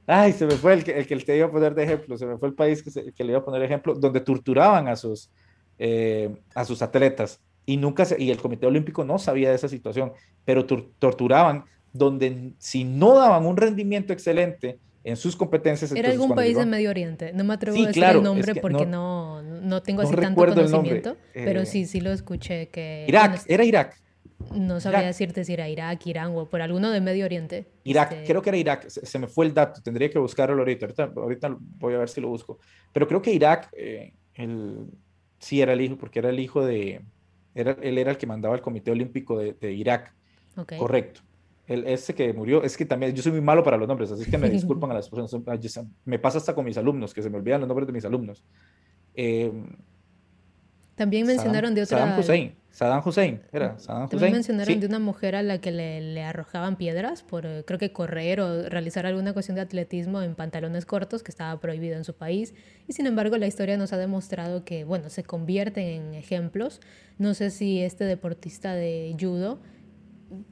[0.08, 2.26] ay, se me fue el que, el que te iba a poner de ejemplo, se
[2.26, 5.30] me fue el país que, que le iba a poner ejemplo, donde torturaban a sus,
[5.78, 9.68] eh, a sus atletas y nunca se, y el Comité Olímpico no sabía de esa
[9.68, 10.12] situación,
[10.46, 15.92] pero torturaban donde si no daban un rendimiento excelente en sus competencias.
[15.92, 19.42] Era algún país de Medio Oriente, no me atrevo a decir el nombre porque no,
[19.42, 23.06] no, tengo así tanto conocimiento, pero eh, sí, sí lo escuché que...
[23.08, 24.02] Irak, era Irak.
[24.54, 27.68] No sabría decirte si era Irak, Irán o por alguno de Medio Oriente.
[27.84, 30.88] Irak, este creo que era Irak, se, me fue el dato, tendría que buscarlo ahorita.
[31.16, 32.60] ahorita, voy a ver si lo busco.
[32.92, 34.14] Pero creo que Irak, eh,
[35.40, 37.02] sí era el hijo, porque era el hijo de,
[37.54, 40.14] era, él era el que mandaba el Comité Olímpico de, Irak.
[40.78, 41.22] Correcto.
[41.68, 44.30] El, ese que murió, es que también yo soy muy malo para los nombres, así
[44.30, 45.86] que me disculpan a las personas.
[46.06, 48.44] Me pasa hasta con mis alumnos, que se me olvidan los nombres de mis alumnos.
[49.14, 49.52] Eh,
[50.96, 51.98] también mencionaron de otra...
[51.98, 52.61] Saddam Hussein.
[52.72, 57.22] Saddam Hussein, era Saddam También mencionaron de una mujer a la que le, arrojaban piedras
[57.22, 61.32] por, eh, creo que correr o realizar alguna cuestión de atletismo en pantalones cortos, que
[61.32, 62.54] estaba prohibido en su país.
[62.88, 66.80] Y sin embargo, la historia nos ha demostrado que, bueno, se convierten en ejemplos.
[67.18, 69.60] No sé si este deportista de judo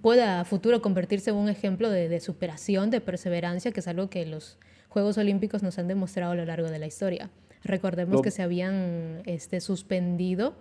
[0.01, 4.09] pueda a futuro convertirse en un ejemplo de, de superación, de perseverancia, que es algo
[4.09, 4.57] que los
[4.89, 7.30] Juegos Olímpicos nos han demostrado a lo largo de la historia.
[7.63, 10.55] Recordemos que se habían este, suspendido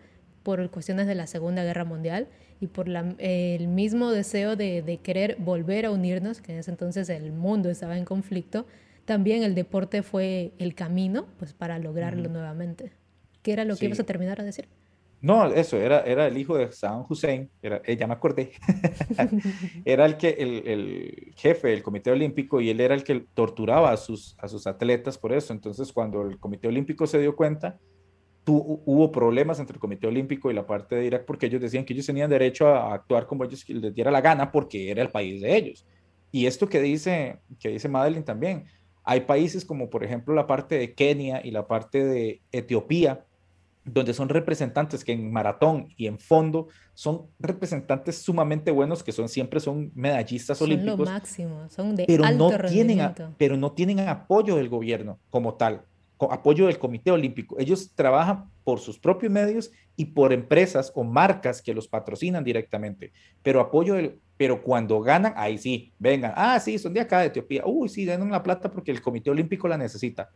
[0.48, 2.26] por cuestiones de la Segunda Guerra Mundial
[2.58, 6.70] y por la, el mismo deseo de, de, querer volver a unirnos, que en ese
[6.70, 8.64] entonces el mundo estaba en conflicto,
[9.04, 12.92] también el deporte fue el camino pues, para lograrlo nuevamente.
[13.42, 14.68] ¿Qué era lo que ibas a terminar a decir?
[15.20, 18.52] No, eso, era, era el hijo de Saddam Hussein, era, eh, ya me acordé,
[19.84, 23.92] era el, que, el, el, jefe del Comité Olímpico y él era el que torturaba
[23.92, 25.52] a sus, a sus atletas por eso.
[25.52, 27.78] Entonces, cuando el Comité Olímpico se dio cuenta,
[28.52, 31.92] hubo problemas entre el Comité Olímpico y la parte de Irak porque ellos decían que
[31.92, 35.40] ellos tenían derecho a, actuar como ellos les diera la gana porque era el país
[35.40, 35.86] de ellos.
[36.30, 38.66] Y esto que dice, que dice Madeline también,
[39.04, 43.24] hay países como por ejemplo la parte de Kenia y la parte de Etiopía,
[43.84, 49.28] donde son representantes que en maratón y en fondo son representantes sumamente buenos que son
[49.28, 50.96] siempre son medallistas olímpicos.
[50.96, 55.18] Son lo máximo, son de pero alto no tienen pero no tienen apoyo del gobierno
[55.30, 55.84] como tal,
[56.30, 57.56] apoyo del Comité Olímpico.
[57.58, 63.12] Ellos trabajan por sus propios medios y por empresas o marcas que los patrocinan directamente,
[63.42, 67.26] pero apoyo del pero cuando ganan, ahí sí, vengan, ah, sí, son de acá, de
[67.26, 70.30] Etiopía, uy, sí, den la plata porque el Comité Olímpico la necesita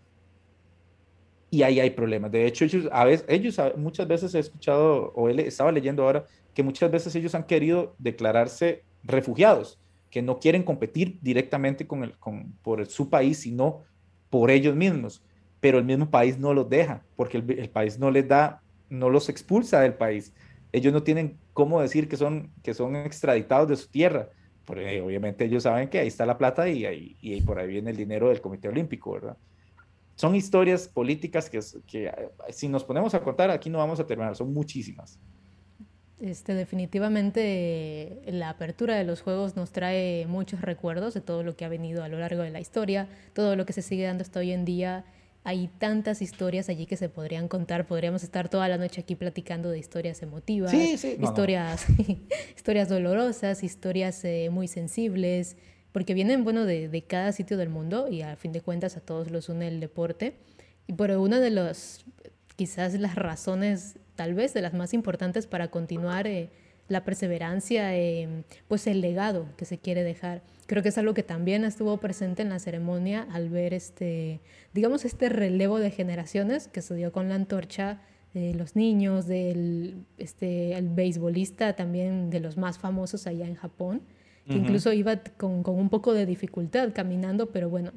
[1.52, 2.32] y ahí hay problemas.
[2.32, 6.24] De hecho, ellos, a veces, ellos muchas veces he escuchado, o él estaba leyendo ahora,
[6.54, 9.78] que muchas veces ellos han querido declararse refugiados,
[10.08, 13.82] que no quieren competir directamente con el, con, por su país, sino
[14.30, 15.22] por ellos mismos.
[15.62, 18.60] Pero el mismo país no los deja, porque el, país no les da,
[18.90, 20.34] no los expulsa del país.
[20.72, 24.28] Ellos no tienen cómo decir que son, que son extraditados de su tierra.
[24.66, 27.90] Porque obviamente ellos saben que ahí está la plata y, ahí, y por ahí viene
[27.90, 29.38] el dinero del Comité Olímpico, ¿verdad?
[30.14, 32.12] son historias políticas que, que eh,
[32.50, 35.18] si nos ponemos a contar aquí no vamos a terminar, son muchísimas.
[36.20, 41.64] Este, definitivamente la apertura de los juegos nos trae muchos recuerdos de todo lo que
[41.64, 44.38] ha venido a lo largo de la historia, todo lo que se sigue dando hasta
[44.38, 45.04] hoy en día.
[45.44, 47.86] Hay tantas historias allí que se podrían contar.
[47.86, 51.86] Podríamos estar toda la noche aquí platicando de historias emotivas, historias,
[52.56, 55.56] historias dolorosas, historias eh, muy sensibles,
[55.90, 59.00] porque vienen, bueno, de, de, cada sitio del mundo y a fin de cuentas a
[59.00, 60.36] todos los une el deporte.
[60.86, 62.04] Y por una de las,
[62.54, 66.50] quizás las razones, tal vez de las más importantes para continuar eh,
[66.92, 70.42] la perseverancia, eh, pues el legado que se quiere dejar.
[70.66, 74.40] Creo que es algo que también estuvo presente en la ceremonia al ver este,
[74.72, 78.00] digamos, este relevo de generaciones que se dio con la antorcha
[78.34, 84.02] de los niños, del este, el beisbolista también de los más famosos allá en Japón
[84.46, 87.92] que incluso iba con, con, un poco de dificultad caminando, pero bueno,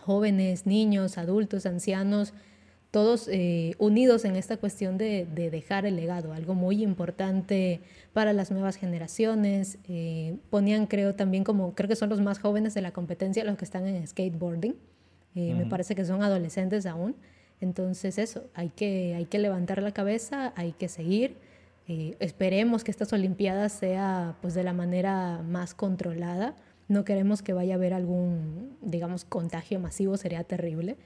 [0.00, 2.34] jóvenes, niños, adultos, ancianos,
[2.92, 7.80] todos eh, unidos en esta cuestión de, de, dejar el legado, algo muy importante
[8.12, 9.78] para las nuevas generaciones.
[9.88, 13.56] Eh, ponían, creo, también como, creo que son los más jóvenes de la competencia, los
[13.56, 14.76] que están en skateboarding.
[15.34, 17.16] Eh, me parece que son adolescentes aún.
[17.60, 21.36] Entonces eso, hay que, hay que levantar la cabeza, hay que seguir.
[21.88, 26.54] Eh, esperemos que estas Olimpiadas sea pues de la manera más controlada.
[26.88, 30.96] No queremos que vaya a haber algún, digamos, contagio masivo, sería terrible.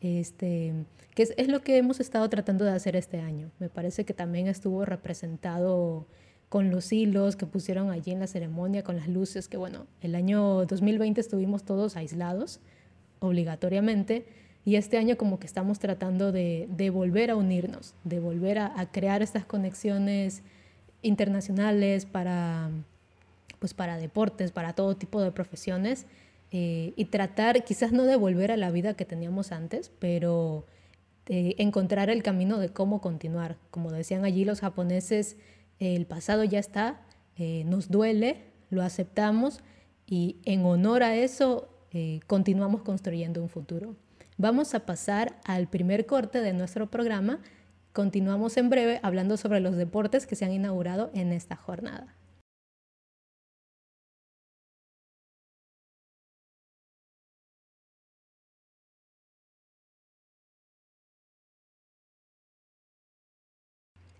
[0.00, 0.74] Este,
[1.14, 3.50] que es, es, lo que hemos estado tratando de hacer este año.
[3.58, 6.06] Me parece que también estuvo representado
[6.48, 10.14] con los hilos que pusieron allí en la ceremonia, con las luces, que bueno, el
[10.14, 12.60] año 2020 estuvimos todos aislados
[13.18, 14.26] obligatoriamente
[14.64, 18.78] y este año como que estamos tratando de, de volver a unirnos, de volver a,
[18.78, 20.42] a, crear estas conexiones
[21.02, 22.70] internacionales para,
[23.58, 26.06] pues para deportes, para todo tipo de profesiones
[26.50, 30.66] eh, y tratar quizás no de volver a la vida que teníamos antes, pero
[31.26, 33.56] de encontrar el camino de cómo continuar.
[33.70, 35.36] Como decían allí los japoneses,
[35.78, 37.02] el pasado ya está,
[37.36, 39.60] eh, nos duele, lo aceptamos
[40.06, 43.96] y en honor a eso eh, continuamos construyendo un futuro.
[44.38, 47.40] Vamos a pasar al primer corte de nuestro programa.
[47.92, 52.14] Continuamos en breve hablando sobre los deportes que se han inaugurado en esta jornada.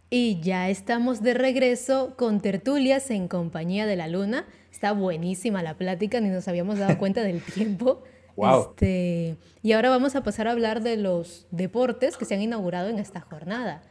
[0.08, 4.46] Y ya estamos de regreso con tertulias en compañía de la luna.
[4.70, 8.02] Está buenísima la plática, ni nos habíamos dado cuenta del tiempo.
[8.36, 12.88] Este, y ahora vamos a pasar a hablar de los deportes que se han inaugurado
[12.88, 13.82] en esta jornada.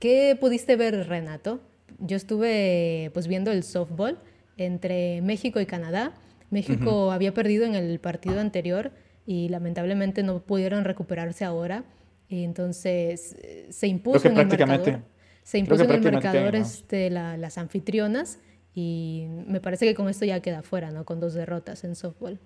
[0.00, 1.60] ¿Qué pudiste ver, Renato?
[1.98, 4.18] Yo estuve pues viendo el softball
[4.56, 6.14] entre México y Canadá.
[6.50, 8.90] México había perdido en el partido anterior
[9.26, 11.84] y lamentablemente no pudieron recuperarse ahora.
[12.28, 15.02] Y entonces eh, se impuso en el marcador.
[15.44, 18.40] Se impuso en el marcador este, las anfitrionas
[18.74, 21.04] y me parece que con esto ya queda fuera, ¿no?
[21.04, 22.40] Con dos derrotas en softball.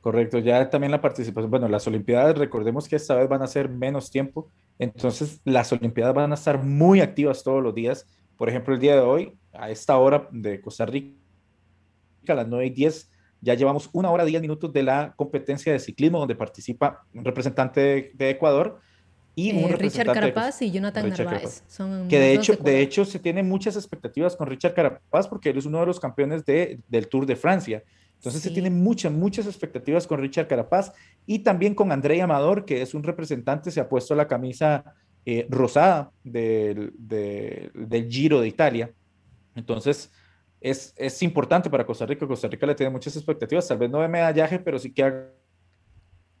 [0.00, 3.68] Correcto, ya también la participación, bueno, las Olimpiadas, recordemos que esta vez van a ser
[3.68, 4.48] menos tiempo,
[4.78, 8.06] entonces las Olimpiadas van a estar muy activas todos los días.
[8.36, 11.16] Por ejemplo, el día de hoy, a esta hora de Costa Rica,
[12.28, 13.10] a las 9 y 10,
[13.40, 18.12] ya llevamos una hora 10 minutos de la competencia de ciclismo donde participa un representante
[18.14, 18.80] de, Ecuador
[19.38, 21.62] y un eh, Richard Carapaz y Jonathan Narváez.
[21.68, 25.58] Son que de hecho, de, hecho se tienen muchas expectativas con Richard Carapaz porque él
[25.58, 27.84] es uno de los campeones de, del Tour de Francia.
[28.16, 30.92] Entonces se tienen muchas, muchas expectativas con Richard Carapaz
[31.24, 35.46] y también con André Amador, que es un representante, se ha puesto la camisa eh,
[35.48, 38.92] rosada del, del, Giro de Italia.
[39.54, 40.10] Entonces
[40.60, 42.26] es, es, importante para Costa Rica.
[42.26, 45.37] Costa Rica le tiene muchas expectativas, tal vez no de medallaje, pero sí que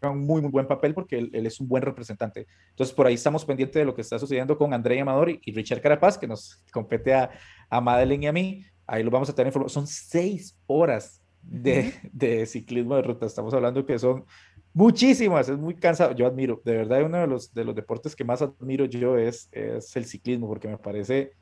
[0.02, 2.46] un muy, muy buen papel porque él, es un buen representante.
[2.70, 5.80] Entonces, por ahí estamos pendientes de lo que está sucediendo con André Amador y, Richard
[5.80, 7.30] Carapaz, que nos compete a,
[7.68, 8.64] a Madeleine y a mí.
[8.86, 9.68] Ahí lo vamos a tener informado.
[9.68, 13.26] Son seis horas de, de, ciclismo de ruta.
[13.26, 14.24] Estamos hablando que son
[14.72, 16.14] muchísimas, es muy cansado.
[16.14, 19.48] Yo admiro, de verdad, uno de los, de los deportes que más admiro yo es,
[19.52, 21.32] es el ciclismo, porque me parece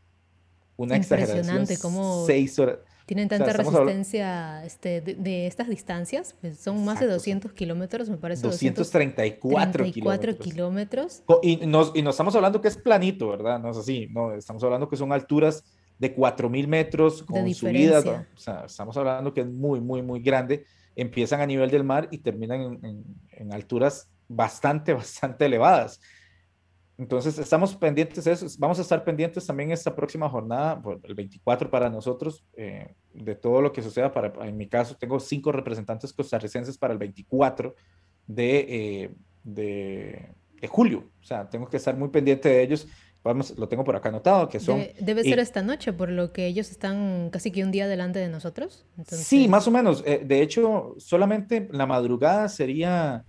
[0.76, 2.78] una Impresionante cómo seis horas.
[3.06, 8.42] Tienen tanta resistencia este, de, estas distancias, pues son más de 200 kilómetros, me parece.
[8.42, 10.36] 234 kilómetros.
[10.36, 11.22] kilómetros.
[11.40, 13.60] Y nos, y nos estamos hablando que es planito, ¿verdad?
[13.60, 15.62] No es así, no, estamos hablando que son alturas
[15.98, 20.64] de 4.000 metros con subidas, o sea, estamos hablando que es muy, muy, muy grande.
[20.96, 26.00] Empiezan a nivel del mar y terminan en, en alturas bastante, bastante elevadas.
[26.98, 28.46] Entonces, estamos pendientes de eso.
[28.58, 33.60] Vamos a estar pendientes también esta próxima jornada, el 24 para nosotros, eh, de todo
[33.60, 34.10] lo que suceda.
[34.10, 37.74] Para, en mi caso, tengo cinco representantes costarricenses para el 24
[38.26, 39.10] de, eh,
[39.44, 41.04] de, de, julio.
[41.20, 42.88] O sea, tengo que estar muy pendiente de ellos.
[43.22, 44.82] Vamos, lo tengo por acá anotado, que son...
[44.98, 48.28] Debe, ser esta noche, por lo que ellos están casi que un día delante de
[48.28, 48.86] nosotros.
[49.04, 50.02] Sí, más o menos.
[50.06, 53.24] Eh, de hecho, solamente la madrugada sería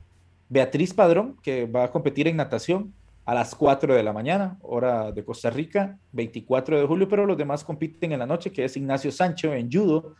[0.48, 2.94] Beatriz Padrón, que va a competir en natación
[3.28, 7.38] a las 4 de la mañana, hora de Costa Rica, 24 de julio, pero los
[7.38, 10.16] demás compiten en la noche, que es Ignacio Sancho en judo,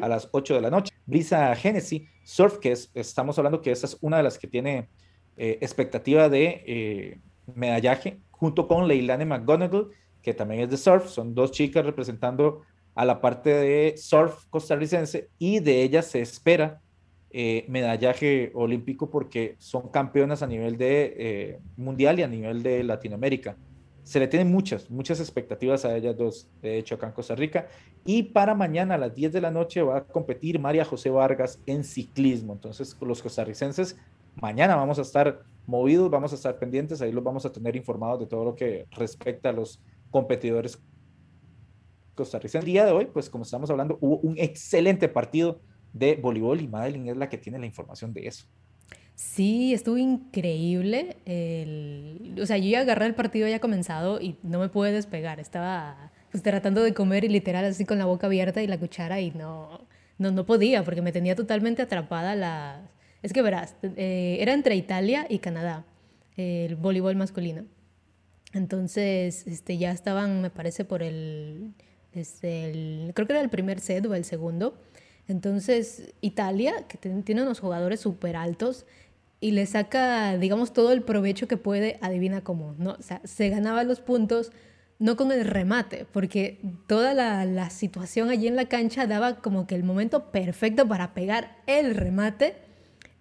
[0.00, 0.94] a las 8 de la noche.
[1.04, 4.88] Brisa Genesis, surf, que es, estamos hablando que esa es una de las que tiene
[5.36, 7.20] eh, expectativa de eh,
[7.56, 9.88] medallaje, junto con Leilane McGonigal,
[10.22, 12.62] que también es de surf, son dos chicas representando
[12.94, 16.80] a la parte de surf costarricense y de ellas se espera
[17.30, 22.82] eh, medallaje olímpico porque son campeonas a nivel de eh, mundial y a nivel de
[22.82, 23.56] Latinoamérica.
[24.02, 27.68] Se le tienen muchas, muchas expectativas a ellas dos, de hecho, acá en Costa Rica.
[28.06, 31.60] Y para mañana a las 10 de la noche va a competir María José Vargas
[31.66, 32.54] en ciclismo.
[32.54, 33.98] Entonces, los costarricenses,
[34.40, 38.20] mañana vamos a estar movidos, vamos a estar pendientes, ahí los vamos a tener informados
[38.20, 40.82] de todo lo que respecta a los competidores
[42.14, 42.66] costarricenses.
[42.66, 45.60] El día de hoy, pues como estamos hablando, hubo un excelente partido
[45.98, 48.46] de voleibol y Madeline es la que tiene la información de eso.
[49.14, 51.16] Sí, estuvo increíble.
[52.40, 55.40] O sea, yo ya agarré el partido ya comenzado y no me pude despegar.
[55.40, 59.20] Estaba pues, tratando de comer y literal así con la boca abierta y la cuchara
[59.20, 59.88] y no,
[60.18, 62.90] no, no podía porque me tenía totalmente atrapada la...
[63.22, 65.84] Es que verás, eh, era entre Italia y Canadá,
[66.36, 67.64] el voleibol masculino.
[68.52, 71.74] Entonces, este, ya estaban, me parece, por el,
[72.12, 74.80] este, el, Creo que era el primer set o el segundo.
[75.28, 78.86] Entonces, Italia, que tiene unos jugadores súper altos
[79.40, 82.96] y le saca, digamos, todo el provecho que puede, adivina cómo, ¿no?
[82.98, 84.50] O sea, se ganaba los puntos
[84.98, 89.76] no con el remate, porque toda la, situación allí en la cancha daba como que
[89.76, 92.56] el momento perfecto para pegar el remate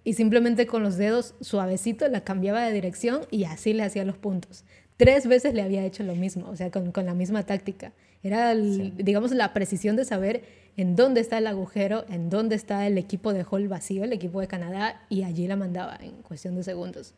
[0.03, 4.18] y simplemente con los dedos suavecito la cambiaba de dirección y así le hacía los
[4.18, 4.64] puntos.
[4.98, 7.93] Tres veces le había hecho lo mismo, o sea, con, con la misma táctica.
[8.24, 10.43] Era, digamos, la precisión de saber
[10.76, 14.41] en dónde está el agujero, en dónde está el equipo de Hall vacío, el equipo
[14.41, 17.14] de Canadá, y allí la mandaba en cuestión de segundos.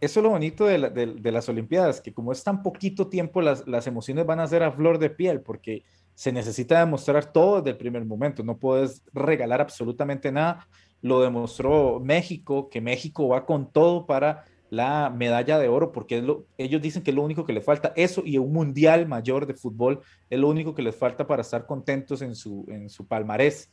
[0.00, 3.66] Eso es lo bonito de, de, las Olimpiadas, que como es tan poquito tiempo, las,
[3.68, 7.70] las, emociones van a ser a flor de piel, porque se necesita demostrar todo desde
[7.70, 10.66] el primer momento, no puedes regalar absolutamente nada.
[11.02, 16.24] Lo demostró México, que México va con todo para la medalla de oro, porque
[16.56, 19.52] ellos dicen que es lo único que les falta, eso y un mundial mayor de
[19.52, 20.00] fútbol
[20.30, 23.70] es lo único que les falta para estar contentos en su, en su palmarés.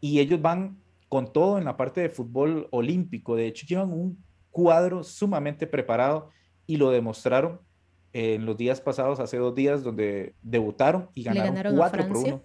[0.00, 0.76] Y ellos van
[1.08, 4.18] con todo en la parte de fútbol olímpico, de hecho llevan un
[4.50, 6.30] cuadro sumamente preparado
[6.66, 7.60] y lo demostraron
[8.12, 12.42] en los días pasados, hace dos días, donde debutaron y ganaron, cuatro por uno.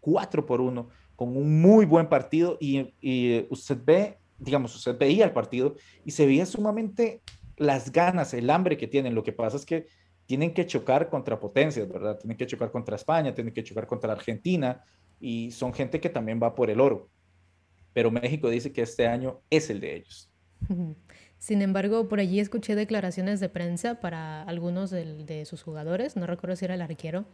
[0.00, 5.24] Cuatro por uno, con un muy buen partido y, y usted ve digamos, usted veía
[5.24, 7.22] el partido y se veía sumamente
[7.56, 9.14] las ganas, el hambre que tienen.
[9.14, 9.86] Lo que pasa es que
[10.26, 12.18] tienen que chocar contra potencias, ¿verdad?
[12.18, 14.82] Tienen que chocar contra España, tienen que chocar contra Argentina
[15.20, 17.08] y son gente que también va por el oro.
[17.92, 20.30] Pero México dice que este año es el de ellos.
[21.38, 26.54] Sin embargo, por allí escuché declaraciones de prensa para algunos de, sus jugadores, no recuerdo
[26.54, 27.24] si era el arquero,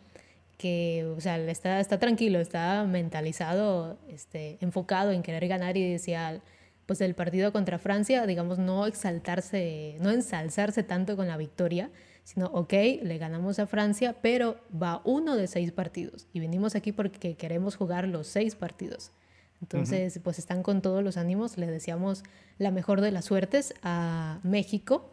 [0.56, 6.40] que, o sea, está, está tranquilo, está mentalizado, este, enfocado en querer ganar y decía,
[6.88, 11.90] pues el partido contra Francia, digamos, no exaltarse, no ensalzarse tanto con la victoria,
[12.24, 12.72] sino, ok,
[13.02, 17.76] le ganamos a Francia, pero va uno de seis partidos y venimos aquí porque queremos
[17.76, 19.12] jugar los seis partidos.
[19.60, 22.22] Entonces, pues están con todos los ánimos, le deseamos
[22.56, 25.10] la mejor de las suertes a México,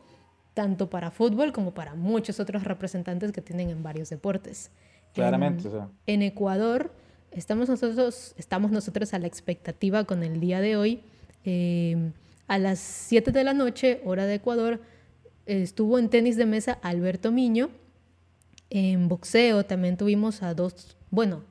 [0.53, 4.71] tanto para fútbol como para muchos otros representantes que tienen en varios deportes.
[5.13, 5.67] Claramente.
[5.67, 6.93] En, en Ecuador
[7.31, 11.03] estamos nosotros, estamos nosotros a la expectativa con el día de hoy
[11.45, 12.11] Eh,
[12.47, 14.81] a las 7 de la noche, hora de Ecuador,
[15.45, 17.69] estuvo en tenis de mesa Alberto Miño.
[18.69, 21.43] En boxeo también tuvimos a dos, bueno,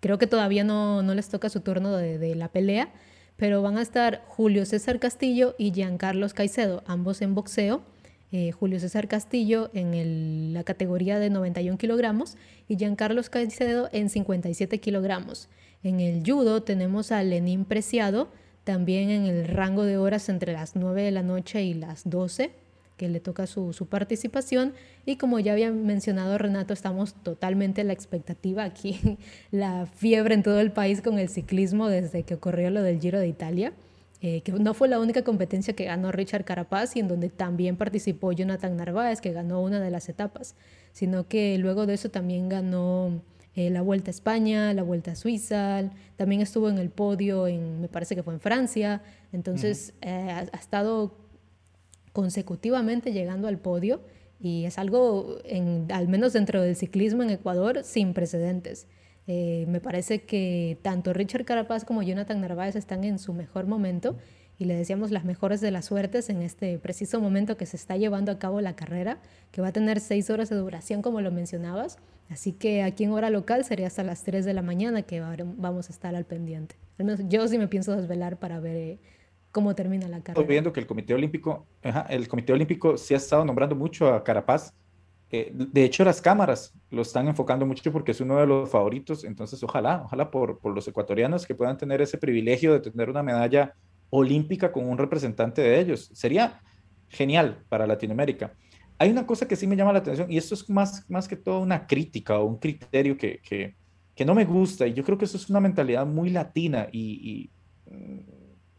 [0.00, 2.92] creo que todavía no, no les toca su turno de, de, la pelea,
[3.36, 7.82] pero van a estar Julio César Castillo y Giancarlos Caicedo, ambos en boxeo.
[8.30, 12.36] Eh, Julio César Castillo en el, la categoría de 91 kilogramos
[12.68, 15.48] y Giancarlos Caicedo en 57 kilogramos.
[15.82, 18.28] En el judo tenemos a Lenín Preciado,
[18.68, 22.50] también en el rango de horas entre las 9 de la noche y las 12
[22.98, 24.74] que le toca su, su, participación.
[25.06, 29.16] Y como ya había mencionado Renato, estamos totalmente a la expectativa aquí,
[29.52, 33.18] la fiebre en todo el país con el ciclismo desde que ocurrió lo del Giro
[33.18, 33.72] de Italia,
[34.20, 37.78] eh, que no fue la única competencia que ganó Richard Carapaz y en donde también
[37.78, 40.56] participó Jonathan Narváez, que ganó una de las etapas,
[40.92, 43.22] sino que luego de eso también ganó
[43.58, 47.80] eh, la Vuelta a España, la Vuelta a Suiza, también estuvo en el podio, en,
[47.80, 49.02] me parece que fue en Francia,
[49.32, 50.08] entonces uh -huh.
[50.08, 51.16] eh, ha, ha estado
[52.12, 54.00] consecutivamente llegando al podio
[54.40, 58.86] y es algo, en, al menos dentro del ciclismo en Ecuador, sin precedentes.
[59.26, 64.16] Eh, me parece que tanto Richard Carapaz como Jonathan Narváez están en su mejor momento
[64.56, 67.96] y le deseamos las mejores de las suertes en este preciso momento que se está
[67.96, 69.18] llevando a cabo la carrera,
[69.50, 71.98] que va a tener seis horas de duración, como lo mencionabas.
[72.30, 75.88] Así que aquí en hora local sería hasta las 3 de la mañana que vamos
[75.88, 76.76] a estar al pendiente.
[76.98, 78.98] Al menos yo sí me pienso desvelar para ver eh,
[79.50, 80.40] cómo termina la carrera.
[80.40, 84.12] Estoy viendo que el Comité Olímpico, ajá, el Comité Olímpico sí ha estado nombrando mucho
[84.12, 84.74] a Carapaz.
[85.30, 89.24] Eh, de hecho, las cámaras lo están enfocando mucho porque es uno de los favoritos.
[89.24, 93.22] Entonces, ojalá, ojalá por, por los ecuatorianos que puedan tener ese privilegio de tener una
[93.22, 93.74] medalla
[94.10, 96.10] olímpica con un representante de ellos.
[96.12, 96.60] Sería
[97.08, 98.52] genial para Latinoamérica.
[98.98, 101.36] Hay una cosa que sí me llama la atención y esto es más, más que
[101.36, 103.76] todo una crítica o un criterio que, que,
[104.14, 107.00] que no me gusta y yo creo que eso es una mentalidad muy latina y,
[107.00, 107.50] y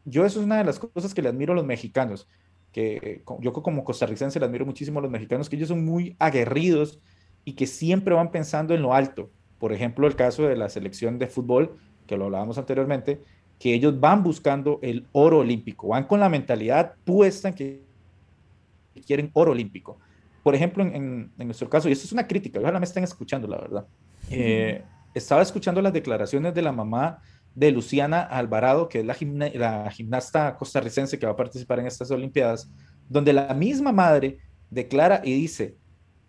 [0.06, 2.28] yo eso es una de las cosas que le admiro a los mexicanos,
[2.72, 7.00] que yo como costarricense le admiro muchísimo a los mexicanos, que ellos son muy aguerridos
[7.46, 9.30] y que siempre van pensando en lo alto.
[9.58, 13.22] Por ejemplo, el caso de la selección de fútbol, que lo hablábamos anteriormente,
[13.60, 17.82] que ellos van buscando el oro olímpico, van con la mentalidad puesta en que
[19.06, 20.00] quieren oro olímpico.
[20.44, 23.48] Por ejemplo, en, en nuestro caso, y esto es una crítica, ojalá me estén escuchando,
[23.48, 23.86] la verdad.
[24.30, 24.84] Eh,
[25.14, 27.22] estaba escuchando las declaraciones de la mamá
[27.56, 31.88] de Luciana Alvarado, que es la, gimna la, gimnasta costarricense que va a participar en
[31.88, 32.72] estas Olimpiadas,
[33.10, 34.38] donde la misma madre
[34.70, 35.76] declara y dice,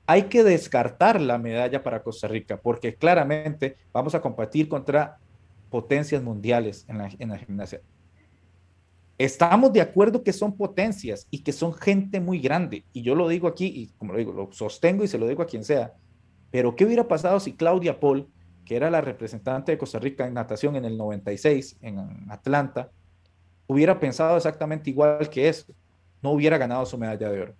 [0.06, 5.18] hay que descartar la medalla para Costa Rica, porque claramente vamos a competir contra
[5.68, 7.80] potencias mundiales en la, en la gimnasia.
[9.20, 13.28] Estamos de acuerdo que son potencias y que son gente muy grande, y yo lo
[13.28, 15.92] digo aquí, y como lo digo, lo sostengo y se lo digo a quien sea,
[16.50, 18.28] pero ¿qué hubiera pasado si Claudia Paul
[18.70, 21.98] que era la representante de Costa Rica en natación en el 96 en
[22.30, 22.92] Atlanta,
[23.66, 25.74] hubiera pensado exactamente igual que eso,
[26.22, 27.54] no hubiera ganado su medalla de oro.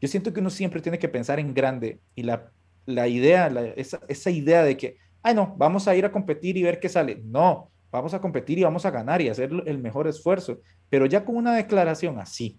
[0.00, 2.50] Yo siento que uno siempre tiene que pensar en grande y la,
[2.86, 6.62] la idea, esa, esa idea de que, ay no, vamos a ir a competir y
[6.62, 7.20] ver qué sale.
[7.22, 10.60] No, vamos a competir y vamos a ganar y hacer el mejor esfuerzo.
[10.94, 12.56] Pero ya con una declaración así,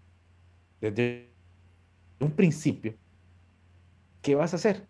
[0.81, 1.31] desde
[2.19, 2.93] un principio,
[4.21, 4.85] ¿qué vas a hacer?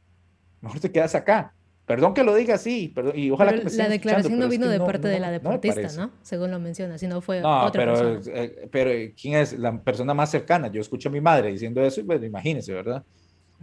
[0.62, 1.54] Mejor te quedas acá
[1.86, 4.68] Perdón que lo diga así, perdón, y ojalá pero que me La declaración no vino
[4.68, 6.10] de no, parte no, de la deportista, ¿no?
[6.24, 8.36] Según lo menciona, sino fue no, otra pero, persona.
[8.36, 10.72] Eh, pero ¿quién es la persona más cercana?
[10.72, 13.04] Yo escucho a mi madre diciendo eso y pues imagínese, ¿verdad?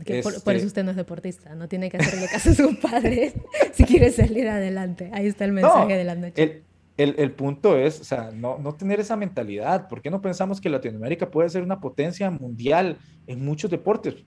[0.04, 0.30] Que este...
[0.30, 3.32] por, por, eso usted no es deportista, no tiene que hacerle caso a su padre
[3.72, 5.10] si quiere salir adelante.
[5.12, 6.40] Ahí está el mensaje de la noche.
[6.40, 6.62] El,
[7.02, 9.88] el, el, punto es, o sea, no, no tener esa mentalidad.
[9.88, 14.24] ¿Por qué no pensamos que Latinoamérica puede ser una potencia mundial en muchos deportes?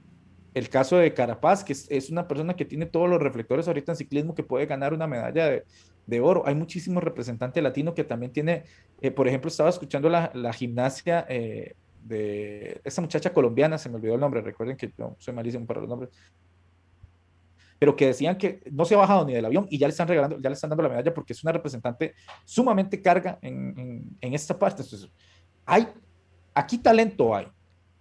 [0.56, 3.92] el caso de Carapaz, que es, es, una persona que tiene todos los reflectores ahorita
[3.92, 5.66] en ciclismo, que puede ganar una medalla de,
[6.08, 6.44] de oro.
[6.46, 8.64] Hay muchísimos representantes latinos que también tiene,
[9.02, 13.96] eh, por ejemplo, estaba escuchando la, la gimnasia eh, de esta muchacha colombiana, se me
[13.96, 16.12] olvidó el nombre, recuerden que yo soy malísimo para los nombres,
[17.78, 20.08] pero que decían que no se ha bajado ni del avión y ya le están
[20.08, 22.14] regalando, ya le están dando la medalla porque es una representante
[22.44, 24.82] sumamente carga en, en, en esta parte.
[24.82, 25.10] Entonces,
[25.66, 25.88] hay,
[26.54, 27.48] aquí talento hay,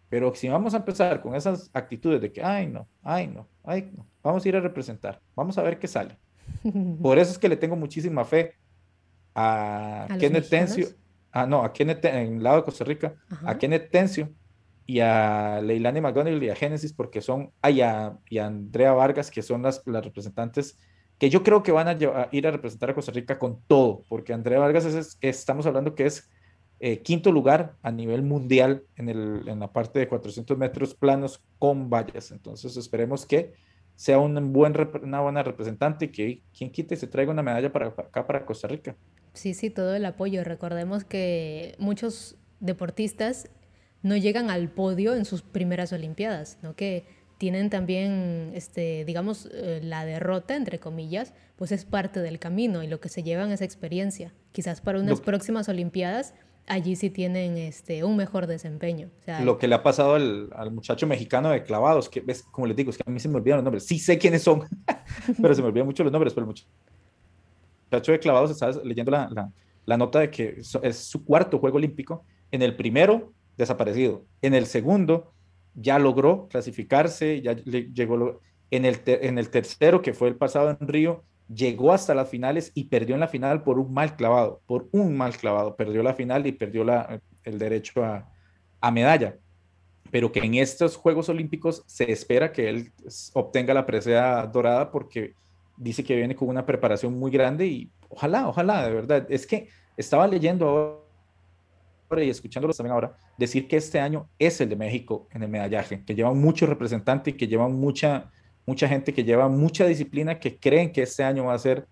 [0.09, 3.91] pero si vamos a empezar con esas actitudes de que, ay, no, ay, no, ay,
[3.97, 6.17] no, vamos a ir a representar, vamos a ver qué sale.
[7.03, 8.55] Por eso es que le tengo muchísima fe
[9.35, 10.87] a, ¿A Kenneth Tencio,
[11.33, 13.51] ah, no, a Kenneth, en el lado de Costa Rica, Ajá.
[13.51, 14.31] a Kenneth Tencio
[14.87, 18.93] y a Leilani McGonigal y a Génesis, porque son, ah, y, a, y a Andrea
[18.93, 20.79] Vargas, que son las, las representantes
[21.19, 23.61] que yo creo que van a, llevar, a, ir a representar a Costa Rica con
[23.67, 26.29] todo, porque Andrea Vargas es, es, estamos hablando que es
[26.81, 31.43] eh, quinto lugar a nivel mundial en, el, en, la parte de 400 metros planos
[31.59, 32.31] con vallas.
[32.33, 33.53] Entonces esperemos que
[33.95, 37.95] sea un buen, una buena representante y que quien quite se traiga una medalla para,
[37.95, 38.97] para, acá, para Costa Rica.
[39.35, 40.43] Sí, sí, todo el apoyo.
[40.43, 43.51] Recordemos que muchos deportistas
[44.05, 46.77] no llegan al podio en sus primeras Olimpiadas, ¿no?
[46.77, 47.05] que
[47.39, 52.87] tienen también, este, digamos, eh, la derrota, entre comillas, pues es parte del camino y
[52.87, 54.33] lo que se llevan es experiencia.
[54.53, 56.35] Quizás para unas próximas Olimpiadas
[56.67, 59.11] allí sí tienen este, un mejor desempeño.
[59.43, 62.77] lo que le ha pasado al, al, muchacho mexicano de clavados, que ves, como les
[62.77, 63.87] digo, es que a mí se me olvidan los nombres.
[63.87, 64.63] Sí sé quiénes son,
[65.43, 66.33] pero se me olvidan mucho los nombres.
[66.35, 66.55] Pero el
[67.91, 69.51] muchacho de clavados, estaba leyendo la, la,
[69.87, 72.25] la nota de que es su cuarto juego olímpico.
[72.51, 74.25] En el primero, desaparecido.
[74.43, 75.33] En el segundo,
[75.75, 78.41] ya logró clasificarse, ya llegó.
[78.71, 82.73] En el, en el tercero, que fue el pasado en Río, llegó hasta las finales
[82.75, 85.77] y perdió en la final por un mal clavado, por un mal clavado.
[85.77, 88.29] Perdió la final y perdió la, el derecho a,
[88.81, 89.37] a medalla.
[90.11, 92.93] Pero que en estos Juegos Olímpicos se espera que él
[93.35, 95.35] obtenga la presea dorada porque
[95.77, 99.27] dice que viene con una preparación muy grande y ojalá, ojalá, de verdad.
[99.29, 101.04] Es que estaba leyendo ahora
[102.23, 106.05] y escuchándolos también ahora, decir que este año es el de México en el medallaje,
[106.05, 108.31] que llevan muchos representantes que llevan mucha,
[108.67, 111.87] mucha gente que lleva mucha disciplina que creen que este año va a ser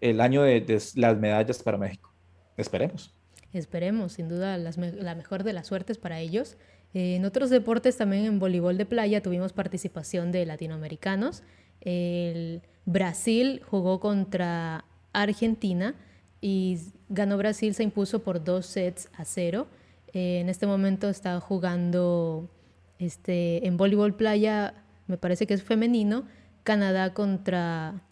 [0.00, 2.12] el año de, las medallas para México.
[2.56, 3.14] Esperemos.
[3.52, 6.56] Esperemos, sin duda, la mejor de las suertes para ellos.
[6.94, 11.42] Eh, en otros deportes, también en voleibol de playa, tuvimos participación de latinoamericanos.
[11.80, 15.94] El Brasil jugó contra Argentina
[16.42, 16.78] y
[17.08, 19.66] ganó Brasil, se impuso por dos sets a cero.
[20.12, 22.50] Eh, en este momento está jugando
[22.98, 24.74] este, en voleibol playa
[25.06, 26.26] me parece que es femenino,
[26.62, 28.02] Canadá contra,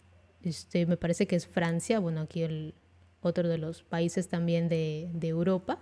[0.43, 2.75] este, me parece que es Francia, bueno, aquí el
[3.21, 5.79] otro de los países también de, de Europa.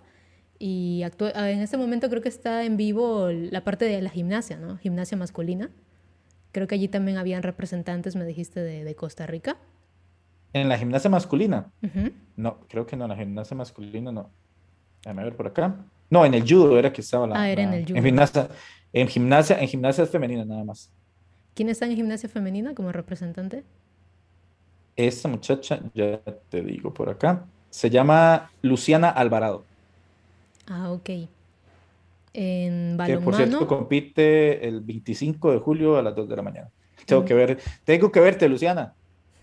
[0.60, 4.58] Y ah, en este momento creo que está en vivo la parte de la gimnasia,
[4.58, 4.78] ¿no?
[4.78, 5.72] Gimnasia masculina.
[6.52, 9.58] Creo que allí también habían representantes, me dijiste, de, de Costa Rica.
[10.54, 11.72] ¿En la gimnasia masculina?
[12.36, 14.30] No, creo que no, en la gimnasia masculina no.
[15.04, 15.76] Déjame ver por acá.
[16.10, 17.40] No, en el judo era que estaba la.
[17.40, 17.98] Ah, era en el judo.
[17.98, 18.50] En gimnasia,
[18.92, 20.92] en gimnasia, en gimnasia femenina nada más.
[21.54, 23.64] ¿Quién está en gimnasia femenina como representante?
[24.96, 26.20] Esta muchacha, ya
[26.50, 29.64] te digo por acá, se llama Luciana Alvarado.
[30.68, 31.10] Ah, ok.
[32.34, 33.20] En balonmano.
[33.20, 36.70] Que por cierto compite el 25 de julio a las 2 de la mañana.
[37.06, 38.94] Tengo que ver, tengo que verte, Luciana.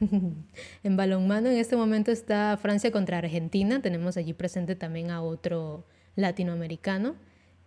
[0.82, 3.80] en balonmano en este momento está Francia contra Argentina.
[3.80, 5.84] Tenemos allí presente también a otro
[6.16, 7.16] latinoamericano.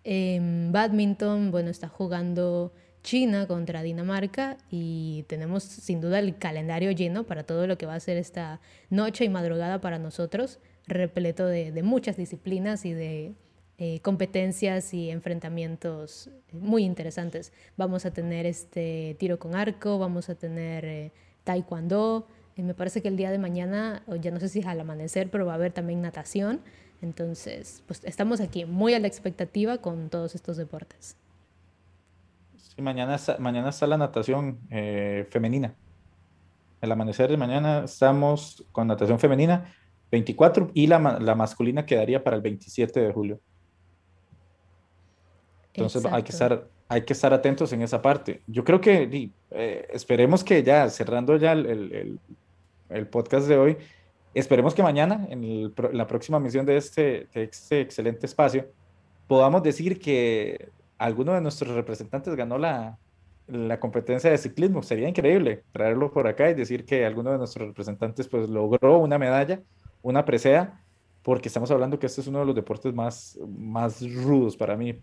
[0.03, 2.73] En badminton, bueno, está jugando
[3.03, 7.95] China contra Dinamarca y tenemos sin duda el calendario lleno para todo lo que va
[7.95, 8.59] a ser esta
[8.89, 13.33] noche y madrugada para nosotros, repleto de, muchas disciplinas y de
[13.77, 17.53] eh, competencias y enfrentamientos muy interesantes.
[17.77, 21.11] Vamos a tener este tiro con arco, vamos a tener eh,
[21.49, 24.79] taekwondo, y me parece que el día de mañana, ya no sé si es al
[24.79, 26.59] amanecer, pero va a haber también natación.
[27.01, 31.15] Entonces, pues estamos aquí muy a la expectativa con todos estos deportes
[32.81, 35.73] mañana, mañana está la natación eh, femenina.
[36.81, 39.73] El amanecer de mañana estamos con natación femenina
[40.11, 43.39] 24 y la, la masculina quedaría para el 27 de julio.
[45.73, 48.41] Entonces hay que, estar, hay que estar atentos en esa parte.
[48.47, 52.19] Yo creo que eh, esperemos que ya, cerrando ya el, el,
[52.89, 53.77] el, podcast de hoy,
[54.33, 58.67] esperemos que mañana, en la próxima misión de este, de este excelente espacio,
[59.27, 62.97] podamos decir que alguno de nuestros representantes ganó la,
[63.49, 64.83] la competencia de ciclismo.
[64.83, 69.17] Sería increíble traerlo por acá y decir que alguno de nuestros representantes pues logró una
[69.17, 69.61] medalla,
[70.01, 70.81] una presea,
[71.23, 74.99] porque estamos hablando que este es uno de los deportes más, más rudos para mí.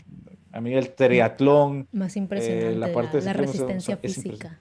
[0.57, 4.59] A mí el triatlón, más impresionante, eh, la parte de resistencia física.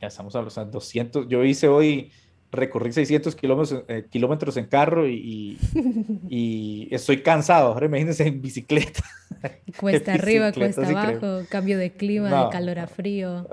[0.00, 2.12] Ya estamos hablando, o sea, 200, yo hice hoy
[2.52, 5.58] recorrí 600 kilómetros, eh, kilómetros en carro y,
[6.28, 7.72] y, estoy cansado.
[7.72, 9.02] Ahora imagínense en bicicleta.
[9.80, 13.48] Cuesta arriba, cuesta abajo, cambio de clima, de calor a frío.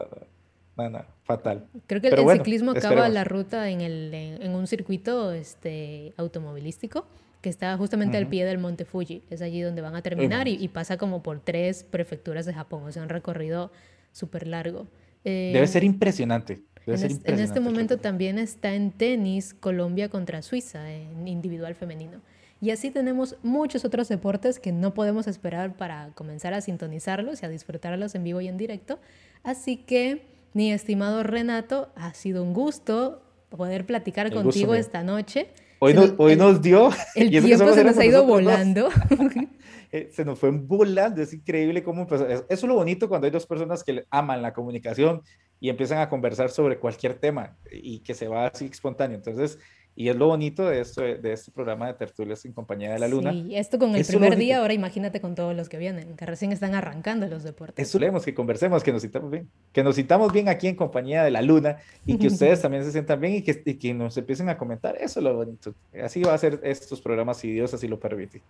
[0.78, 1.66] No, no, fatal.
[1.88, 7.08] Creo que el, ciclismo acaba la ruta en, el, en, un circuito este, automovilístico
[7.42, 9.24] que está justamente al pie del Monte Fuji.
[9.30, 12.84] Es allí donde van a terminar y, y, pasa como por tres prefecturas de Japón.
[12.84, 13.72] O sea, un recorrido
[14.12, 14.88] súper largo.
[15.24, 16.62] Debe eh, ser impresionante.
[16.88, 22.22] En, este momento también está en tenis Colombia contra Suiza, en individual femenino.
[22.62, 27.46] Y así tenemos muchos otros deportes que no podemos esperar para comenzar a sintonizarlos y
[27.46, 29.00] a disfrutarlos en vivo y en directo.
[29.44, 35.50] Así que, mi estimado Renato, ha sido un gusto poder platicar contigo esta noche.
[35.80, 36.90] Hoy, nos, hoy nos dio...
[37.16, 38.90] El tiempo se nos ha ido volando.
[39.90, 42.28] Eh, se nos fue volando, es increíble cómo empezó.
[42.28, 45.22] Eso es lo bonito cuando hay dos personas que aman la comunicación
[45.62, 49.16] y empiezan a conversar sobre cualquier tema y que se va así espontáneo.
[49.16, 49.60] Entonces,
[50.00, 53.08] Y es lo bonito de, esto, de este programa de tertulias en compañía de la
[53.08, 53.32] luna.
[53.32, 56.52] Sí, esto con el primer día, ahora imagínate con todos los que vienen, que recién
[56.52, 57.90] están arrancando los deportes.
[57.90, 61.24] Eso leemos, que conversemos, que nos citamos bien, que nos citamos bien aquí en compañía
[61.24, 64.16] de la luna y que ustedes también se sientan bien y que, y que nos
[64.16, 64.96] empiecen a comentar.
[65.02, 65.74] Eso es lo bonito.
[66.00, 68.44] Así va a ser estos programas si Dios así lo permite.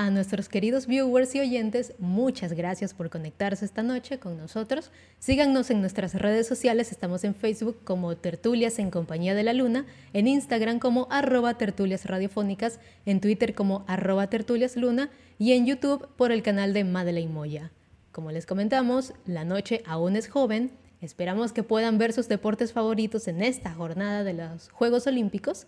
[0.00, 4.92] A nuestros queridos viewers y oyentes, muchas gracias por conectarse esta noche con nosotros.
[5.18, 9.86] Síganos en nuestras redes sociales, estamos en Facebook como Tertulias en Compañía de la Luna,
[10.12, 16.06] en Instagram como arroba tertulias radiofónicas, en Twitter como arroba tertulias luna y en YouTube
[16.16, 17.72] por el canal de Madeleine Moya.
[18.12, 20.70] Como les comentamos, la noche aún es joven,
[21.00, 25.66] esperamos que puedan ver sus deportes favoritos en esta jornada de los Juegos Olímpicos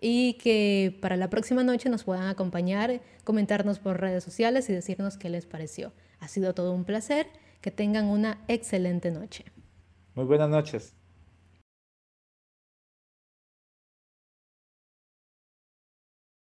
[0.00, 5.16] y que para la próxima noche nos puedan acompañar, comentarnos por redes sociales y decirnos
[5.16, 5.92] qué les pareció.
[6.20, 7.26] Ha sido todo un placer.
[7.60, 9.44] Que tengan una excelente noche.
[10.14, 10.94] Muy buenas noches.